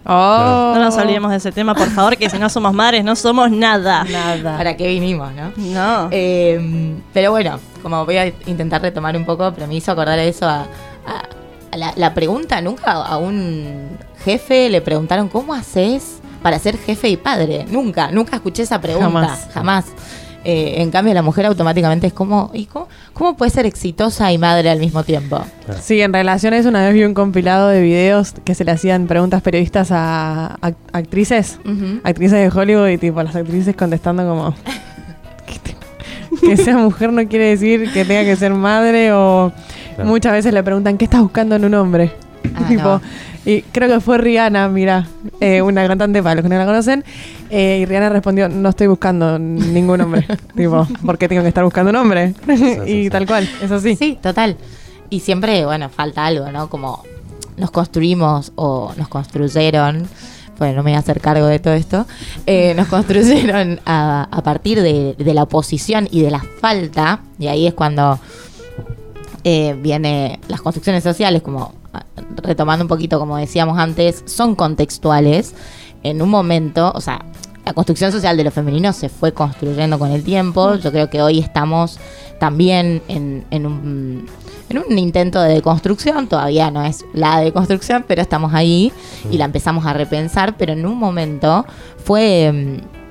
Oh. 0.06 0.72
No 0.74 0.80
nos 0.80 0.96
olvidemos 0.96 1.30
de 1.30 1.38
ese 1.38 1.50
tema, 1.52 1.74
por 1.74 1.88
favor, 1.90 2.16
que 2.16 2.28
si 2.28 2.38
no 2.38 2.48
somos 2.48 2.72
madres, 2.74 3.04
no 3.04 3.16
somos 3.16 3.50
nada. 3.50 4.04
Nada. 4.04 4.56
¿Para 4.58 4.76
qué 4.76 4.88
vinimos, 4.88 5.32
no? 5.32 5.52
No. 5.56 6.08
Eh, 6.10 6.94
pero 7.12 7.30
bueno, 7.30 7.58
como 7.82 8.04
voy 8.04 8.16
a 8.18 8.26
intentar 8.46 8.82
retomar 8.82 9.16
un 9.16 9.24
poco, 9.24 9.50
pero 9.54 9.66
me 9.66 9.74
hizo 9.76 9.92
acordar 9.92 10.18
eso 10.18 10.46
a, 10.46 10.62
a- 11.06 11.28
a 11.72 11.76
la, 11.76 11.92
la 11.96 12.14
pregunta, 12.14 12.60
nunca 12.60 12.92
a 12.92 13.16
un 13.16 13.98
jefe 14.24 14.68
le 14.68 14.80
preguntaron 14.80 15.28
cómo 15.28 15.54
haces 15.54 16.18
para 16.42 16.58
ser 16.58 16.76
jefe 16.78 17.08
y 17.08 17.16
padre. 17.16 17.64
Nunca, 17.68 18.10
nunca 18.12 18.36
escuché 18.36 18.62
esa 18.62 18.80
pregunta, 18.80 19.06
Jamás. 19.10 19.48
jamás. 19.52 19.84
Eh, 20.44 20.82
en 20.82 20.90
cambio, 20.90 21.14
la 21.14 21.22
mujer 21.22 21.46
automáticamente 21.46 22.06
es 22.06 22.12
como, 22.12 22.50
¿y 22.52 22.66
cómo, 22.66 22.86
cómo 23.14 23.34
puede 23.36 23.50
ser 23.50 23.64
exitosa 23.64 24.30
y 24.30 24.36
madre 24.38 24.68
al 24.68 24.78
mismo 24.78 25.02
tiempo? 25.02 25.40
Sí, 25.80 26.00
en 26.02 26.12
relaciones 26.12 26.66
una 26.66 26.84
vez 26.84 26.92
vi 26.94 27.02
un 27.04 27.14
compilado 27.14 27.68
de 27.68 27.80
videos 27.80 28.34
que 28.44 28.54
se 28.54 28.64
le 28.64 28.72
hacían 28.72 29.06
preguntas 29.06 29.40
periodistas 29.42 29.88
a 29.90 30.58
act- 30.60 30.74
actrices, 30.92 31.58
actrices 32.04 32.52
de 32.52 32.60
Hollywood 32.60 32.88
y 32.88 32.98
tipo 32.98 33.22
las 33.22 33.34
actrices 33.34 33.74
contestando 33.74 34.26
como 34.28 34.54
que, 35.46 35.58
te- 35.60 36.46
que 36.46 36.56
sea 36.58 36.76
mujer 36.76 37.12
no 37.12 37.26
quiere 37.26 37.46
decir 37.46 37.90
que 37.92 38.04
tenga 38.04 38.24
que 38.24 38.36
ser 38.36 38.52
madre 38.52 39.12
o 39.12 39.50
Claro. 39.94 40.10
muchas 40.10 40.32
veces 40.32 40.52
le 40.52 40.60
preguntan 40.64 40.98
qué 40.98 41.04
estás 41.04 41.22
buscando 41.22 41.54
en 41.54 41.64
un 41.64 41.74
hombre. 41.74 42.10
Ah, 42.56 42.64
tipo, 42.68 42.82
no. 42.82 43.00
Y 43.46 43.62
creo 43.62 43.88
que 43.88 44.00
fue 44.00 44.18
Rihanna, 44.18 44.68
mira, 44.68 45.06
eh, 45.40 45.62
una 45.62 45.86
cantante 45.86 46.22
para 46.22 46.36
los 46.36 46.42
que 46.42 46.48
no 46.48 46.56
la 46.56 46.64
conocen, 46.64 47.04
eh, 47.50 47.80
y 47.82 47.84
Rihanna 47.84 48.08
respondió, 48.08 48.48
no 48.48 48.68
estoy 48.70 48.86
buscando 48.86 49.38
ningún 49.38 50.00
hombre, 50.00 50.26
tipo, 50.56 50.86
¿por 51.04 51.18
qué 51.18 51.28
tengo 51.28 51.42
que 51.42 51.48
estar 51.48 51.64
buscando 51.64 51.90
un 51.90 51.96
hombre? 51.96 52.34
sí, 52.46 52.52
y 52.86 53.04
sí. 53.04 53.10
tal 53.10 53.26
cual, 53.26 53.48
es 53.62 53.70
así. 53.70 53.96
Sí, 53.96 54.18
total. 54.22 54.56
Y 55.10 55.20
siempre, 55.20 55.64
bueno, 55.66 55.90
falta 55.90 56.24
algo, 56.24 56.50
¿no? 56.50 56.68
Como 56.68 57.02
nos 57.56 57.70
construimos 57.70 58.52
o 58.56 58.92
nos 58.96 59.08
construyeron, 59.08 60.08
bueno, 60.58 60.76
no 60.76 60.82
me 60.82 60.90
voy 60.90 60.96
a 60.96 61.00
hacer 61.00 61.20
cargo 61.20 61.46
de 61.46 61.58
todo 61.58 61.74
esto, 61.74 62.06
eh, 62.46 62.74
nos 62.74 62.88
construyeron 62.88 63.80
a, 63.86 64.28
a 64.30 64.42
partir 64.42 64.80
de, 64.80 65.14
de 65.18 65.34
la 65.34 65.42
oposición 65.42 66.08
y 66.10 66.22
de 66.22 66.30
la 66.30 66.40
falta, 66.60 67.20
y 67.38 67.48
ahí 67.48 67.66
es 67.66 67.74
cuando 67.74 68.18
eh, 69.44 69.76
viene 69.78 70.40
las 70.48 70.62
construcciones 70.62 71.04
sociales, 71.04 71.42
como 71.42 71.74
retomando 72.42 72.84
un 72.84 72.88
poquito, 72.88 73.18
como 73.18 73.36
decíamos 73.36 73.78
antes, 73.78 74.22
son 74.26 74.54
contextuales. 74.54 75.54
En 76.02 76.20
un 76.20 76.28
momento, 76.28 76.92
o 76.94 77.00
sea, 77.00 77.24
la 77.64 77.72
construcción 77.72 78.12
social 78.12 78.36
de 78.36 78.44
lo 78.44 78.50
femenino 78.50 78.92
se 78.92 79.08
fue 79.08 79.32
construyendo 79.32 79.98
con 79.98 80.10
el 80.10 80.22
tiempo. 80.22 80.74
Yo 80.74 80.92
creo 80.92 81.08
que 81.08 81.22
hoy 81.22 81.38
estamos 81.38 81.98
también 82.38 83.02
en, 83.08 83.46
en 83.50 83.66
un, 83.66 84.26
en 84.68 84.78
un 84.78 84.98
intento 84.98 85.40
de 85.40 85.54
deconstrucción. 85.54 86.26
Todavía 86.28 86.70
no 86.70 86.84
es 86.84 87.04
la 87.14 87.40
deconstrucción, 87.40 88.04
pero 88.06 88.20
estamos 88.20 88.52
ahí 88.52 88.92
y 89.30 89.38
la 89.38 89.46
empezamos 89.46 89.86
a 89.86 89.94
repensar. 89.94 90.56
Pero 90.58 90.74
en 90.74 90.84
un 90.84 90.98
momento 90.98 91.64
fue 92.04 92.52
mm, 92.52 93.04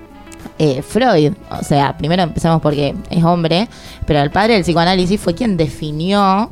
eh, 0.59 0.81
Freud. 0.81 1.33
O 1.49 1.63
sea, 1.63 1.97
primero 1.97 2.23
empezamos 2.23 2.61
porque 2.61 2.95
es 3.09 3.23
hombre, 3.23 3.67
pero 4.05 4.21
el 4.21 4.29
padre 4.29 4.53
del 4.53 4.63
psicoanálisis 4.63 5.19
fue 5.19 5.33
quien 5.33 5.57
definió, 5.57 6.51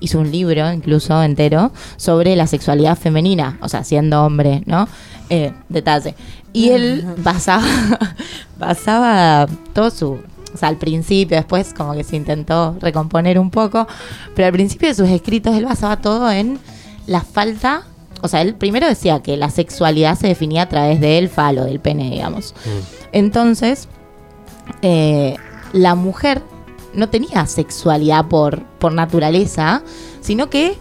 hizo 0.00 0.18
un 0.18 0.30
libro 0.30 0.72
incluso 0.72 1.22
entero, 1.22 1.72
sobre 1.96 2.36
la 2.36 2.46
sexualidad 2.46 2.96
femenina, 2.98 3.58
o 3.60 3.68
sea, 3.68 3.84
siendo 3.84 4.24
hombre, 4.24 4.62
¿no? 4.66 4.88
Eh, 5.30 5.52
detalle. 5.68 6.14
Y 6.52 6.70
él 6.70 7.04
basaba, 7.18 7.64
basaba 8.58 9.46
todo 9.72 9.90
su... 9.90 10.18
O 10.54 10.58
sea, 10.58 10.68
al 10.70 10.76
principio, 10.76 11.36
después 11.36 11.74
como 11.74 11.92
que 11.92 12.02
se 12.02 12.16
intentó 12.16 12.76
recomponer 12.80 13.38
un 13.38 13.50
poco, 13.50 13.86
pero 14.34 14.46
al 14.46 14.52
principio 14.52 14.88
de 14.88 14.94
sus 14.94 15.08
escritos 15.08 15.54
él 15.54 15.66
basaba 15.66 15.98
todo 15.98 16.30
en 16.30 16.58
la 17.06 17.20
falta 17.20 17.82
o 18.22 18.28
sea, 18.28 18.40
él 18.42 18.54
primero 18.54 18.86
decía 18.86 19.20
que 19.20 19.36
la 19.36 19.50
sexualidad 19.50 20.18
se 20.18 20.28
definía 20.28 20.62
a 20.62 20.68
través 20.68 21.00
del 21.00 21.28
falo, 21.28 21.64
del 21.64 21.80
pene, 21.80 22.10
digamos. 22.10 22.54
Entonces, 23.12 23.88
eh, 24.82 25.36
la 25.72 25.94
mujer 25.94 26.42
no 26.96 27.08
tenía 27.08 27.46
sexualidad 27.46 28.26
por, 28.26 28.62
por 28.78 28.92
naturaleza, 28.92 29.82
sino 30.20 30.50
que 30.50 30.76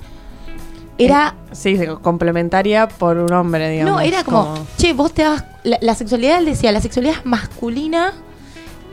era... 0.97 1.35
Sí, 1.51 1.77
se- 1.77 1.87
complementaria 1.87 2.87
por 2.87 3.17
un 3.17 3.31
hombre, 3.33 3.69
digamos. 3.69 3.93
no, 3.93 3.99
era 4.01 4.23
como, 4.23 4.53
che, 4.77 4.93
vos 4.93 5.11
te 5.13 5.23
vas... 5.23 5.43
La, 5.63 5.77
la 5.81 5.95
sexualidad, 5.95 6.39
él 6.39 6.45
decía, 6.45 6.71
la 6.71 6.81
sexualidad 6.81 7.15
es 7.19 7.25
masculina 7.25 8.13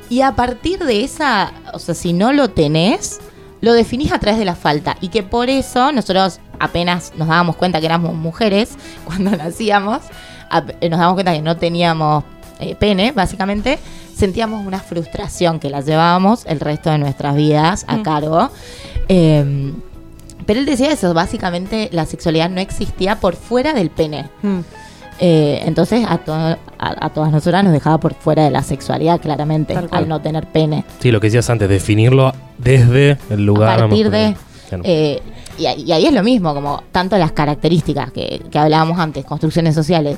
y 0.09 0.21
a 0.23 0.33
partir 0.35 0.79
de 0.85 1.05
esa, 1.05 1.53
o 1.73 1.79
sea, 1.79 1.95
si 1.95 2.13
no 2.13 2.33
lo 2.33 2.51
tenés, 2.51 3.21
lo 3.61 3.73
definís 3.73 4.13
a 4.13 4.19
través 4.19 4.39
de 4.39 4.45
la 4.45 4.55
falta. 4.57 4.97
Y 5.01 5.09
que 5.09 5.23
por 5.23 5.49
eso 5.49 5.93
nosotros 5.93 6.41
apenas 6.59 7.13
nos 7.17 7.29
dábamos 7.29 7.57
cuenta 7.57 7.81
que 7.81 7.87
éramos 7.87 8.15
mujeres 8.15 8.77
cuando 9.05 9.31
nacíamos, 9.37 10.01
eh, 10.81 10.89
nos 10.91 10.99
dábamos 10.99 11.15
cuenta 11.15 11.33
que 11.33 11.43
no 11.43 11.57
teníamos 11.57 12.25
eh, 12.63 12.77
pene, 12.79 13.13
básicamente, 13.13 13.79
sentíamos 14.17 14.67
una 14.67 14.79
frustración 14.81 15.59
que 15.61 15.69
la 15.71 15.81
llevábamos 15.81 16.45
el 16.47 16.61
resto 16.61 16.91
de 16.91 16.99
nuestras 16.99 17.35
vidas 17.37 17.85
a 17.89 17.97
Mm. 17.99 18.03
cargo. 18.03 18.51
Eh, 19.09 19.73
pero 20.47 20.61
él 20.61 20.67
decía 20.67 20.91
eso, 20.91 21.15
básicamente 21.15 21.89
la 21.93 22.05
sexualidad 22.07 22.51
no 22.51 22.61
existía 22.61 23.21
por 23.21 23.37
fuera 23.37 23.73
del 23.73 23.91
pene. 23.91 24.29
Mm. 24.43 24.59
Eh, 25.21 25.63
entonces 25.67 26.05
a, 26.09 26.19
to- 26.19 26.33
a, 26.35 26.57
a 26.79 27.11
todas 27.11 27.31
nosotras 27.31 27.63
nos 27.63 27.73
dejaba 27.73 27.99
por 27.99 28.15
fuera 28.15 28.43
de 28.45 28.51
la 28.51 28.63
sexualidad, 28.63 29.21
claramente, 29.21 29.77
al 29.91 30.09
no 30.09 30.21
tener 30.21 30.47
pene. 30.49 30.85
Sí, 31.01 31.13
lo 31.13 31.21
que 31.21 31.29
decías 31.29 31.49
antes, 31.51 31.69
definirlo 31.69 32.33
desde 32.59 33.19
el 33.31 33.45
lugar. 33.47 33.79
a 33.79 33.89
partir 33.89 34.11
de... 34.11 34.35
Claro. 34.69 34.83
eh, 34.87 35.21
y, 35.59 35.67
ahí- 35.67 35.83
y 35.87 35.93
ahí 35.93 36.07
es 36.07 36.13
lo 36.13 36.23
mismo, 36.23 36.55
como 36.55 36.83
tanto 36.91 37.17
las 37.19 37.31
características 37.33 38.11
que, 38.11 38.41
que 38.51 38.59
hablábamos 38.59 38.99
antes, 38.99 39.25
construcciones 39.25 39.75
sociales, 39.75 40.17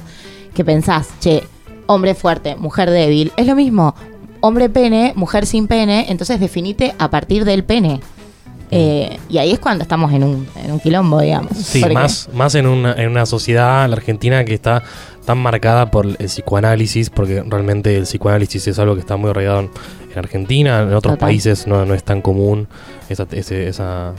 que 0.54 0.64
pensás, 0.64 1.08
che, 1.20 1.42
hombre 1.86 2.14
fuerte, 2.14 2.56
mujer 2.56 2.90
débil, 2.90 3.32
es 3.36 3.46
lo 3.46 3.54
mismo, 3.54 3.94
hombre 4.40 4.68
pene, 4.68 5.12
mujer 5.16 5.46
sin 5.46 5.66
pene, 5.68 6.06
entonces 6.08 6.40
definite 6.40 6.94
a 6.98 7.10
partir 7.10 7.44
del 7.44 7.64
pene. 7.64 8.00
Eh, 8.70 9.18
y 9.28 9.38
ahí 9.38 9.52
es 9.52 9.58
cuando 9.60 9.82
estamos 9.82 10.12
en 10.12 10.24
un, 10.24 10.48
en 10.64 10.72
un 10.72 10.80
quilombo, 10.80 11.20
digamos. 11.20 11.52
Sí, 11.56 11.80
Porque- 11.80 11.94
más, 11.94 12.28
más 12.32 12.54
en, 12.56 12.66
una, 12.66 12.92
en 12.94 13.08
una 13.10 13.24
sociedad, 13.26 13.88
la 13.88 13.94
Argentina, 13.96 14.44
que 14.44 14.54
está 14.54 14.82
tan 15.24 15.38
marcada 15.38 15.90
por 15.90 16.06
el 16.06 16.16
psicoanálisis, 16.16 17.08
porque 17.10 17.42
realmente 17.46 17.96
el 17.96 18.02
psicoanálisis 18.04 18.66
es 18.66 18.78
algo 18.78 18.94
que 18.94 19.00
está 19.00 19.16
muy 19.16 19.30
arraigado 19.30 19.60
en, 19.60 19.70
en 20.12 20.18
Argentina, 20.18 20.80
en 20.80 20.88
otros 20.88 21.14
Total. 21.14 21.18
países 21.18 21.66
no, 21.66 21.84
no 21.86 21.94
es 21.94 22.02
tan 22.02 22.20
común 22.20 22.66
esa, 23.08 23.26
ese- 23.30 23.68
esa, 23.68 24.12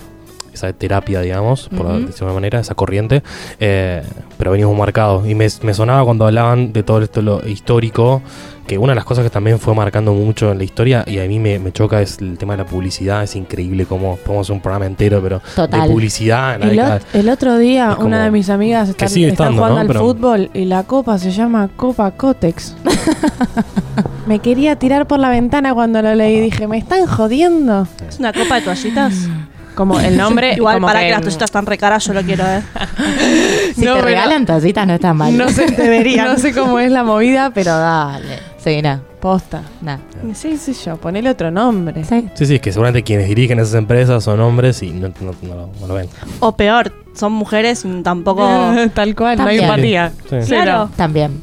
esa 0.54 0.72
terapia, 0.74 1.20
digamos, 1.22 1.68
por 1.68 1.86
Ujú. 1.88 1.94
decirlo 1.94 2.08
de 2.14 2.16
alguna 2.22 2.34
manera, 2.36 2.60
esa 2.62 2.76
corriente, 2.76 3.24
eh, 3.60 4.04
pero 4.38 4.52
venimos 4.52 4.78
marcados. 4.78 5.28
Y 5.28 5.36
me, 5.36 5.48
me 5.64 5.74
sonaba 5.74 6.04
cuando 6.06 6.26
hablaban 6.26 6.74
de 6.74 6.84
todo 6.84 7.02
esto 7.02 7.22
lo 7.22 7.48
histórico, 7.48 8.22
que 8.68 8.78
una 8.80 8.94
de 8.94 8.96
las 8.96 9.06
cosas 9.06 9.24
que 9.24 9.30
también 9.30 9.60
fue 9.60 9.76
marcando 9.76 10.14
mucho 10.14 10.52
en 10.52 10.58
la 10.58 10.64
historia, 10.64 11.04
y 11.06 11.20
a 11.20 11.26
mí 11.28 11.38
me, 11.40 11.60
me 11.60 11.72
choca, 11.72 12.02
es 12.02 12.18
el 12.20 12.38
tema 12.38 12.54
de 12.58 12.64
la 12.64 12.66
publicidad, 12.66 13.22
es 13.24 13.36
increíble 13.36 13.86
cómo 13.86 14.16
podemos 14.18 14.48
hacer 14.48 14.56
un 14.56 14.62
programa 14.62 14.88
entero, 14.88 15.20
pero 15.22 15.40
Total. 15.56 15.82
de 15.84 15.88
publicidad 15.88 16.56
en 16.56 16.60
la 16.62 16.66
El, 16.66 16.72
década- 16.72 17.00
el 17.14 17.30
otro 17.30 17.58
día, 17.60 17.94
como- 17.96 18.08
una 18.08 18.24
de 18.24 18.32
mis 18.32 18.50
amigas 18.50 18.90
está, 18.90 19.06
que 19.06 19.12
sigue 19.12 19.28
está 19.28 19.44
estando, 19.44 19.58
jugando 19.62 19.76
¿no? 19.76 19.82
al 19.82 19.88
Pero- 19.88 20.00
fútbol 20.00 20.50
y 20.54 20.66
la 20.66 20.84
copa 20.84 21.18
se 21.20 21.32
llama 21.32 21.70
Copa 21.76 22.10
Cotex. 22.12 22.76
me 24.26 24.40
quería 24.40 24.76
tirar 24.78 25.08
por 25.08 25.20
la 25.20 25.30
ventana 25.30 25.74
cuando 25.76 26.02
lo 26.02 26.16
leí. 26.16 26.40
Dije, 26.40 26.68
¿me 26.68 26.78
están 26.80 27.06
jodiendo? 27.06 27.88
Es 28.10 28.18
una 28.20 28.34
copa 28.34 28.56
de 28.56 28.62
toallitas. 28.62 29.14
Como 29.76 30.00
el 30.00 30.18
nombre. 30.18 30.54
Igual 30.58 30.76
como 30.76 30.88
para 30.88 31.00
que 31.02 31.06
que 31.08 31.12
las 31.12 31.22
toallitas 31.22 31.52
tan 31.52 31.66
recaras, 31.66 32.04
yo 32.06 32.14
lo 32.14 32.24
quiero 32.24 32.44
ver. 32.44 32.64
Si 33.76 33.82
No, 33.84 33.96
te 33.96 34.02
regalan 34.02 34.46
tacitas 34.46 34.88
no 34.88 34.94
está 34.94 35.14
mal. 35.14 35.38
No 35.38 35.50
sé, 35.50 35.66
debería. 35.78 36.26
No 36.26 36.38
sé 36.38 36.54
cómo 36.54 36.80
es 36.80 36.92
la 36.92 37.04
movida, 37.04 37.52
pero 37.54 37.78
Dale. 37.78 38.40
Sí, 38.58 38.82
no, 38.82 39.00
posta. 39.20 39.62
no. 39.82 40.00
Sí, 40.34 40.58
sí, 40.58 40.74
yo. 40.86 40.98
Ponele 40.98 41.30
otro 41.30 41.52
nombre. 41.52 42.04
Sí. 42.04 42.28
Sí, 42.34 42.46
sí, 42.48 42.56
es 42.56 42.62
que 42.62 42.72
seguramente 42.72 43.04
quienes 43.04 43.28
dirigen 43.28 43.60
esas 43.60 43.76
empresas 43.76 44.24
son 44.24 44.40
hombres 44.40 44.82
y 44.82 44.90
no, 44.92 45.10
no- 45.20 45.36
no 45.44 45.56
lo, 45.56 45.70
no 45.82 45.88
lo 45.88 45.94
ven. 45.94 46.08
O 46.40 46.56
peor, 46.56 46.92
son 47.14 47.32
mujeres 47.34 47.86
y 47.86 48.02
tampoco. 48.02 48.48
Tal 48.94 49.16
cual, 49.16 49.38
no 49.38 49.46
hay 49.46 49.60
empatía. 49.60 50.12
Sí. 50.30 50.38
Claro. 50.48 50.90
También. 50.96 51.42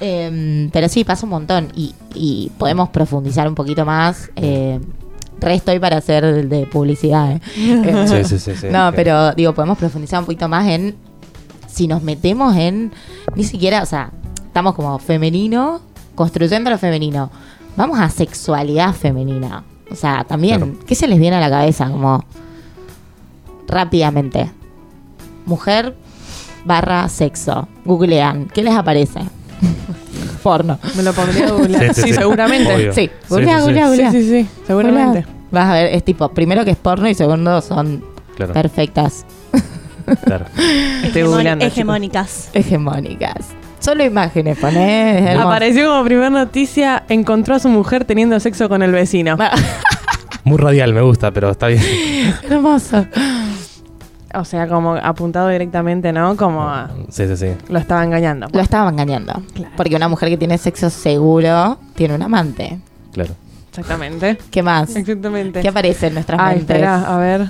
Em, 0.00 0.70
pero 0.70 0.88
sí, 0.88 1.02
pasa 1.02 1.26
un 1.26 1.30
montón 1.30 1.68
y, 1.74 1.92
y 2.14 2.52
podemos 2.56 2.88
profundizar 2.90 3.48
un 3.48 3.54
poquito 3.56 3.84
más. 3.84 4.30
Eh, 4.36 4.78
re 5.40 5.54
estoy 5.54 5.78
para 5.78 5.98
hacer 5.98 6.48
de 6.48 6.66
publicidad. 6.66 7.32
¿eh? 7.32 7.40
Eh, 7.56 8.06
Sí, 8.08 8.24
sí, 8.24 8.38
sí, 8.38 8.56
sí. 8.60 8.66
no, 8.70 8.92
pero 8.94 9.32
digo, 9.32 9.54
podemos 9.54 9.78
profundizar 9.78 10.18
un 10.20 10.26
poquito 10.26 10.48
más 10.48 10.66
en 10.68 10.96
si 11.66 11.86
nos 11.86 12.02
metemos 12.02 12.56
en 12.56 12.92
ni 13.36 13.44
siquiera, 13.44 13.82
o 13.82 13.86
sea, 13.86 14.10
estamos 14.46 14.74
como 14.74 14.98
femenino, 14.98 15.80
construyendo 16.14 16.70
lo 16.70 16.78
femenino. 16.78 17.30
Vamos 17.76 18.00
a 18.00 18.08
sexualidad 18.08 18.92
femenina. 18.94 19.62
O 19.90 19.94
sea, 19.94 20.24
también, 20.24 20.58
Claro. 20.60 20.78
¿qué 20.86 20.94
se 20.94 21.06
les 21.06 21.18
viene 21.18 21.36
a 21.36 21.40
la 21.40 21.48
cabeza? 21.50 21.88
Como 21.88 22.24
rápidamente. 23.68 24.50
Mujer 25.46 25.94
barra 26.64 27.08
sexo. 27.08 27.68
Googlean. 27.84 28.46
¿Qué 28.46 28.62
les 28.62 28.74
aparece? 28.74 29.20
Porno. 30.48 30.78
Me 30.96 31.02
lo 31.02 31.12
pondría 31.12 31.48
a 31.48 31.50
googlear. 31.52 31.94
Sí, 31.94 31.94
Sí, 31.94 32.00
sí, 32.02 32.08
sí. 32.08 32.14
seguramente. 32.14 32.74
Obvio. 32.74 32.92
Sí, 32.92 33.02
Sí, 33.06 33.10
googlea, 33.28 33.56
sí, 33.56 33.60
sí. 33.60 33.66
googlea, 33.66 33.84
Sí, 33.84 33.90
googlea. 33.90 34.10
sí, 34.12 34.28
sí, 34.28 34.48
seguramente. 34.66 35.20
Googlea. 35.20 35.34
Vas 35.50 35.66
a 35.66 35.72
ver, 35.74 35.94
es 35.94 36.04
tipo, 36.04 36.28
primero 36.30 36.64
que 36.64 36.70
es 36.72 36.76
porno 36.76 37.08
y 37.08 37.14
segundo 37.14 37.60
son 37.60 38.02
Claro. 38.36 38.52
perfectas. 38.54 39.26
Claro. 40.24 40.46
Estoy 41.04 41.22
googleando, 41.22 41.64
chicos. 41.66 41.76
hegemónicas. 41.76 42.50
Hegemónicas. 42.54 43.48
Solo 43.78 44.04
imágenes, 44.04 44.56
ponés. 44.58 45.22
hermoso. 45.22 45.48
Apareció 45.48 45.88
como 45.90 46.04
primer 46.04 46.32
noticia, 46.32 47.04
encontró 47.08 47.54
a 47.56 47.58
su 47.58 47.68
mujer 47.68 48.04
teniendo 48.06 48.40
sexo 48.40 48.68
con 48.70 48.82
el 48.82 48.90
vecino. 48.92 49.36
Muy 50.44 50.56
radial, 50.56 50.94
me 50.94 51.02
gusta, 51.02 51.30
pero 51.30 51.50
está 51.50 51.66
bien. 51.66 51.82
Hermoso. 52.48 53.06
O 54.34 54.44
sea, 54.44 54.68
como 54.68 54.94
apuntado 54.94 55.48
directamente, 55.48 56.12
¿no? 56.12 56.36
Como 56.36 56.62
a- 56.62 56.90
Sí, 57.08 57.26
sí, 57.26 57.36
sí. 57.36 57.46
lo 57.68 57.78
estaba 57.78 58.04
engañando. 58.04 58.46
Lo 58.52 58.60
estaba 58.60 58.90
engañando. 58.90 59.42
Claro. 59.54 59.72
Porque 59.76 59.96
una 59.96 60.08
mujer 60.08 60.28
que 60.28 60.36
tiene 60.36 60.58
sexo 60.58 60.90
seguro 60.90 61.78
tiene 61.94 62.14
un 62.14 62.22
amante. 62.22 62.78
Claro. 63.12 63.34
Exactamente. 63.70 64.36
¿Qué 64.50 64.62
más? 64.62 64.94
Exactamente. 64.96 65.60
¿Qué 65.60 65.68
aparece 65.68 66.08
en 66.08 66.14
nuestras 66.14 66.40
Ay, 66.40 66.56
mentes? 66.56 66.76
espera, 66.76 67.14
a 67.14 67.18
ver. 67.18 67.48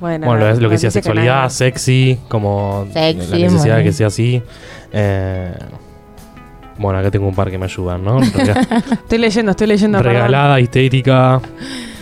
Bueno, 0.00 0.26
Bueno, 0.28 0.46
lo, 0.46 0.54
lo 0.60 0.68
que 0.68 0.74
decía 0.76 0.90
sexualidad, 0.92 1.48
sexy, 1.48 2.18
como 2.28 2.86
Sexy, 2.92 3.30
la 3.32 3.38
necesidad 3.38 3.76
de 3.78 3.82
que 3.84 3.92
sea 3.92 4.06
así. 4.06 4.40
Eh, 4.92 5.52
bueno, 6.78 7.00
acá 7.00 7.10
tengo 7.10 7.26
un 7.26 7.34
par 7.34 7.50
que 7.50 7.58
me 7.58 7.64
ayudan, 7.64 8.04
¿no? 8.04 8.20
Estoy 8.92 9.18
leyendo, 9.18 9.50
estoy 9.50 9.66
leyendo. 9.66 9.98
perdón. 9.98 10.14
Regalada, 10.14 10.60
histérica, 10.60 11.40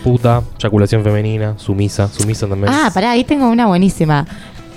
puta, 0.07 0.41
eyaculación 0.59 1.03
femenina, 1.03 1.53
sumisa, 1.57 2.07
sumisa 2.07 2.47
también. 2.47 2.71
Ah, 2.73 2.89
pará, 2.93 3.11
ahí 3.11 3.23
tengo 3.23 3.49
una 3.49 3.65
buenísima. 3.67 4.25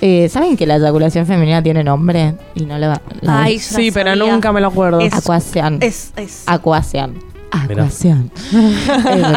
Eh, 0.01 0.27
¿Saben 0.29 0.57
que 0.57 0.65
la 0.65 0.75
eyaculación 0.77 1.25
femenina 1.25 1.61
tiene 1.61 1.83
nombre? 1.83 2.35
Y 2.55 2.65
no 2.65 2.77
la... 2.77 2.99
la 3.21 3.43
Ay, 3.43 3.59
Sí, 3.59 3.87
la 3.89 3.93
pero 3.93 4.15
sabía. 4.15 4.33
nunca 4.33 4.51
me 4.51 4.59
lo 4.61 4.67
acuerdo. 4.67 4.99
Es- 4.99 5.13
Acuación. 5.13 5.77
Es, 5.81 6.11
es. 6.15 6.43
Acuación. 6.47 7.19
Acuación. 7.51 8.31
Eh, 8.53 9.33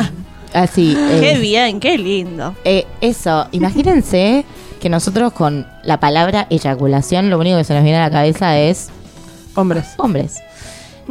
así. 0.52 0.96
eh, 0.98 1.18
Qué 1.20 1.38
bien, 1.38 1.80
qué 1.80 1.98
lindo. 1.98 2.54
eh, 2.64 2.86
eso, 3.00 3.46
imagínense 3.52 4.44
que 4.80 4.88
nosotros 4.88 5.32
con 5.32 5.66
la 5.82 5.98
palabra 6.00 6.46
eyaculación 6.50 7.28
lo 7.30 7.38
único 7.38 7.56
que 7.58 7.64
se 7.64 7.74
nos 7.74 7.82
viene 7.82 7.98
a 7.98 8.02
la 8.02 8.10
cabeza 8.10 8.58
es 8.58 8.88
Hombres. 9.54 9.84
hombres. 9.98 10.40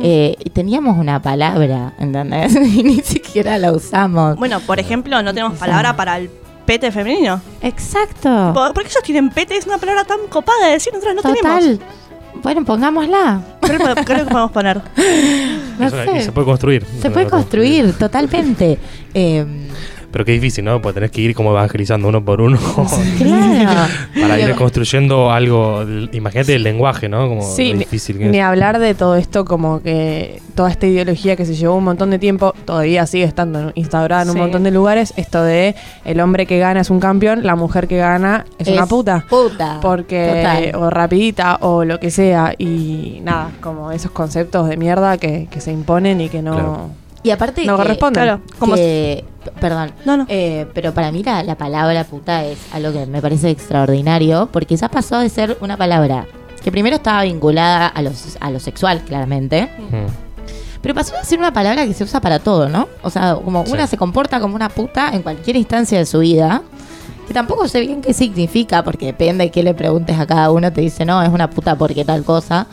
Eh, 0.01 0.35
y 0.43 0.49
teníamos 0.49 0.97
una 0.97 1.21
palabra, 1.21 1.93
¿entendés? 1.99 2.55
y 2.75 2.83
ni 2.83 3.01
siquiera 3.01 3.57
la 3.57 3.71
usamos. 3.71 4.37
Bueno, 4.37 4.59
por 4.61 4.79
ejemplo, 4.79 5.21
no 5.21 5.33
tenemos 5.33 5.57
palabra 5.57 5.95
para 5.95 6.17
el 6.17 6.29
pete 6.65 6.91
femenino. 6.91 7.41
Exacto. 7.61 8.51
¿Por, 8.53 8.73
por 8.73 8.83
qué 8.83 8.89
ellos 8.89 9.03
tienen 9.03 9.29
pete? 9.29 9.55
Es 9.57 9.65
una 9.67 9.77
palabra 9.77 10.03
tan 10.03 10.19
copada 10.29 10.65
de 10.67 10.71
decir, 10.73 10.93
nosotros 10.93 11.15
no 11.15 11.21
Total. 11.21 11.59
tenemos. 11.59 11.79
Bueno, 12.41 12.65
pongámosla. 12.65 13.41
Creo, 13.61 13.95
que- 13.95 14.03
creo 14.05 14.19
que 14.25 14.31
podemos 14.31 14.51
poner. 14.51 14.81
No 15.79 15.89
sé. 15.89 16.21
se 16.21 16.31
puede 16.31 16.45
construir. 16.45 16.85
Se 17.01 17.09
puede 17.09 17.27
construir, 17.27 17.93
totalmente. 17.97 18.77
Eh, 19.15 19.45
Pero 20.13 20.25
qué 20.25 20.33
difícil, 20.33 20.63
¿no? 20.63 20.79
Porque 20.79 20.93
tenés 20.93 21.09
que 21.09 21.21
ir 21.21 21.33
como 21.33 21.49
evangelizando 21.49 22.07
uno 22.07 22.23
por 22.23 22.39
uno. 22.39 22.59
claro. 23.17 23.91
para 24.21 24.39
ir 24.39 24.53
construyendo 24.53 25.31
algo. 25.31 25.83
Imagínate 26.11 26.53
el 26.53 26.61
lenguaje, 26.61 27.09
¿no? 27.09 27.27
Como 27.27 27.41
Sí, 27.41 27.73
difícil 27.73 28.19
que 28.19 28.25
ni 28.25 28.37
es. 28.37 28.43
hablar 28.43 28.77
de 28.77 28.93
todo 28.93 29.15
esto 29.15 29.43
como 29.43 29.81
que 29.81 30.39
toda 30.53 30.69
esta 30.69 30.85
ideología 30.85 31.35
que 31.35 31.47
se 31.47 31.55
llevó 31.55 31.75
un 31.75 31.85
montón 31.85 32.11
de 32.11 32.19
tiempo, 32.19 32.53
todavía 32.63 33.07
sigue 33.07 33.23
estando 33.23 33.71
instaurada 33.73 34.21
en 34.21 34.29
un 34.29 34.37
montón 34.37 34.61
de 34.63 34.69
lugares, 34.69 35.15
esto 35.17 35.43
de 35.43 35.73
el 36.05 36.19
hombre 36.19 36.45
que 36.45 36.59
gana 36.59 36.81
es 36.81 36.91
un 36.91 36.99
campeón, 36.99 37.41
la 37.43 37.55
mujer 37.55 37.87
que 37.87 37.97
gana 37.97 38.45
es, 38.59 38.67
una 38.67 38.85
puta. 38.85 39.25
Puta. 39.27 39.79
Porque, 39.81 40.27
Total. 40.27 40.75
o 40.75 40.89
rapidita, 40.91 41.57
o 41.61 41.83
lo 41.85 41.99
que 41.99 42.11
sea, 42.11 42.53
y 42.59 43.19
nada, 43.23 43.49
como 43.61 43.91
esos 43.91 44.11
conceptos 44.11 44.69
de 44.69 44.77
mierda 44.77 45.17
que, 45.17 45.47
que 45.49 45.59
se 45.59 45.71
imponen 45.71 46.21
y 46.21 46.29
que 46.29 46.43
no, 46.43 46.53
Claro. 46.53 46.89
Y 47.23 47.31
aparte. 47.31 47.65
no 47.65 47.73
que- 47.77 47.83
corresponden. 47.83 48.23
Claro, 48.23 48.41
como 48.59 48.75
que- 48.75 49.23
perdón. 49.59 49.91
No, 50.05 50.17
no. 50.17 50.25
Eh, 50.29 50.67
pero 50.73 50.93
para 50.93 51.11
mí 51.11 51.23
la, 51.23 51.43
la 51.43 51.55
palabra 51.57 52.03
puta 52.03 52.43
es 52.45 52.57
algo 52.73 52.91
que 52.93 53.05
me 53.05 53.21
parece 53.21 53.49
extraordinario 53.49 54.49
porque 54.51 54.75
ya 54.75 54.89
pasó 54.89 55.19
de 55.19 55.29
ser 55.29 55.57
una 55.61 55.77
palabra 55.77 56.25
que 56.63 56.71
primero 56.71 56.95
estaba 56.97 57.23
vinculada 57.23 57.87
a, 57.87 58.01
los, 58.01 58.37
a 58.39 58.49
lo 58.51 58.59
sexual, 58.59 59.01
claramente, 59.01 59.69
Mm. 59.91 60.07
pero 60.81 60.93
pasó 60.95 61.15
a 61.17 61.23
ser 61.25 61.39
una 61.39 61.51
palabra 61.51 61.85
que 61.85 61.93
se 61.93 62.03
usa 62.05 62.21
para 62.21 62.39
todo, 62.39 62.69
¿no? 62.69 62.87
O 63.03 63.09
sea, 63.09 63.35
como 63.35 63.65
Sí. 63.65 63.73
una 63.73 63.85
se 63.87 63.97
comporta 63.97 64.39
como 64.39 64.55
una 64.55 64.69
puta 64.69 65.09
en 65.13 65.21
cualquier 65.23 65.57
instancia 65.57 65.97
de 65.99 66.05
su 66.05 66.19
vida, 66.19 66.61
que 67.27 67.33
tampoco 67.33 67.67
sé 67.67 67.81
bien 67.81 68.01
qué 68.01 68.13
significa, 68.13 68.81
porque 68.83 69.07
depende 69.07 69.45
de 69.45 69.51
qué 69.51 69.61
le 69.63 69.73
preguntes 69.73 70.17
a 70.17 70.25
cada 70.25 70.51
uno, 70.51 70.71
te 70.71 70.79
dice, 70.81 71.03
no, 71.05 71.21
es 71.21 71.29
una 71.29 71.49
puta 71.49 71.75
porque 71.77 72.05
tal 72.05 72.23
cosa. 72.23 72.67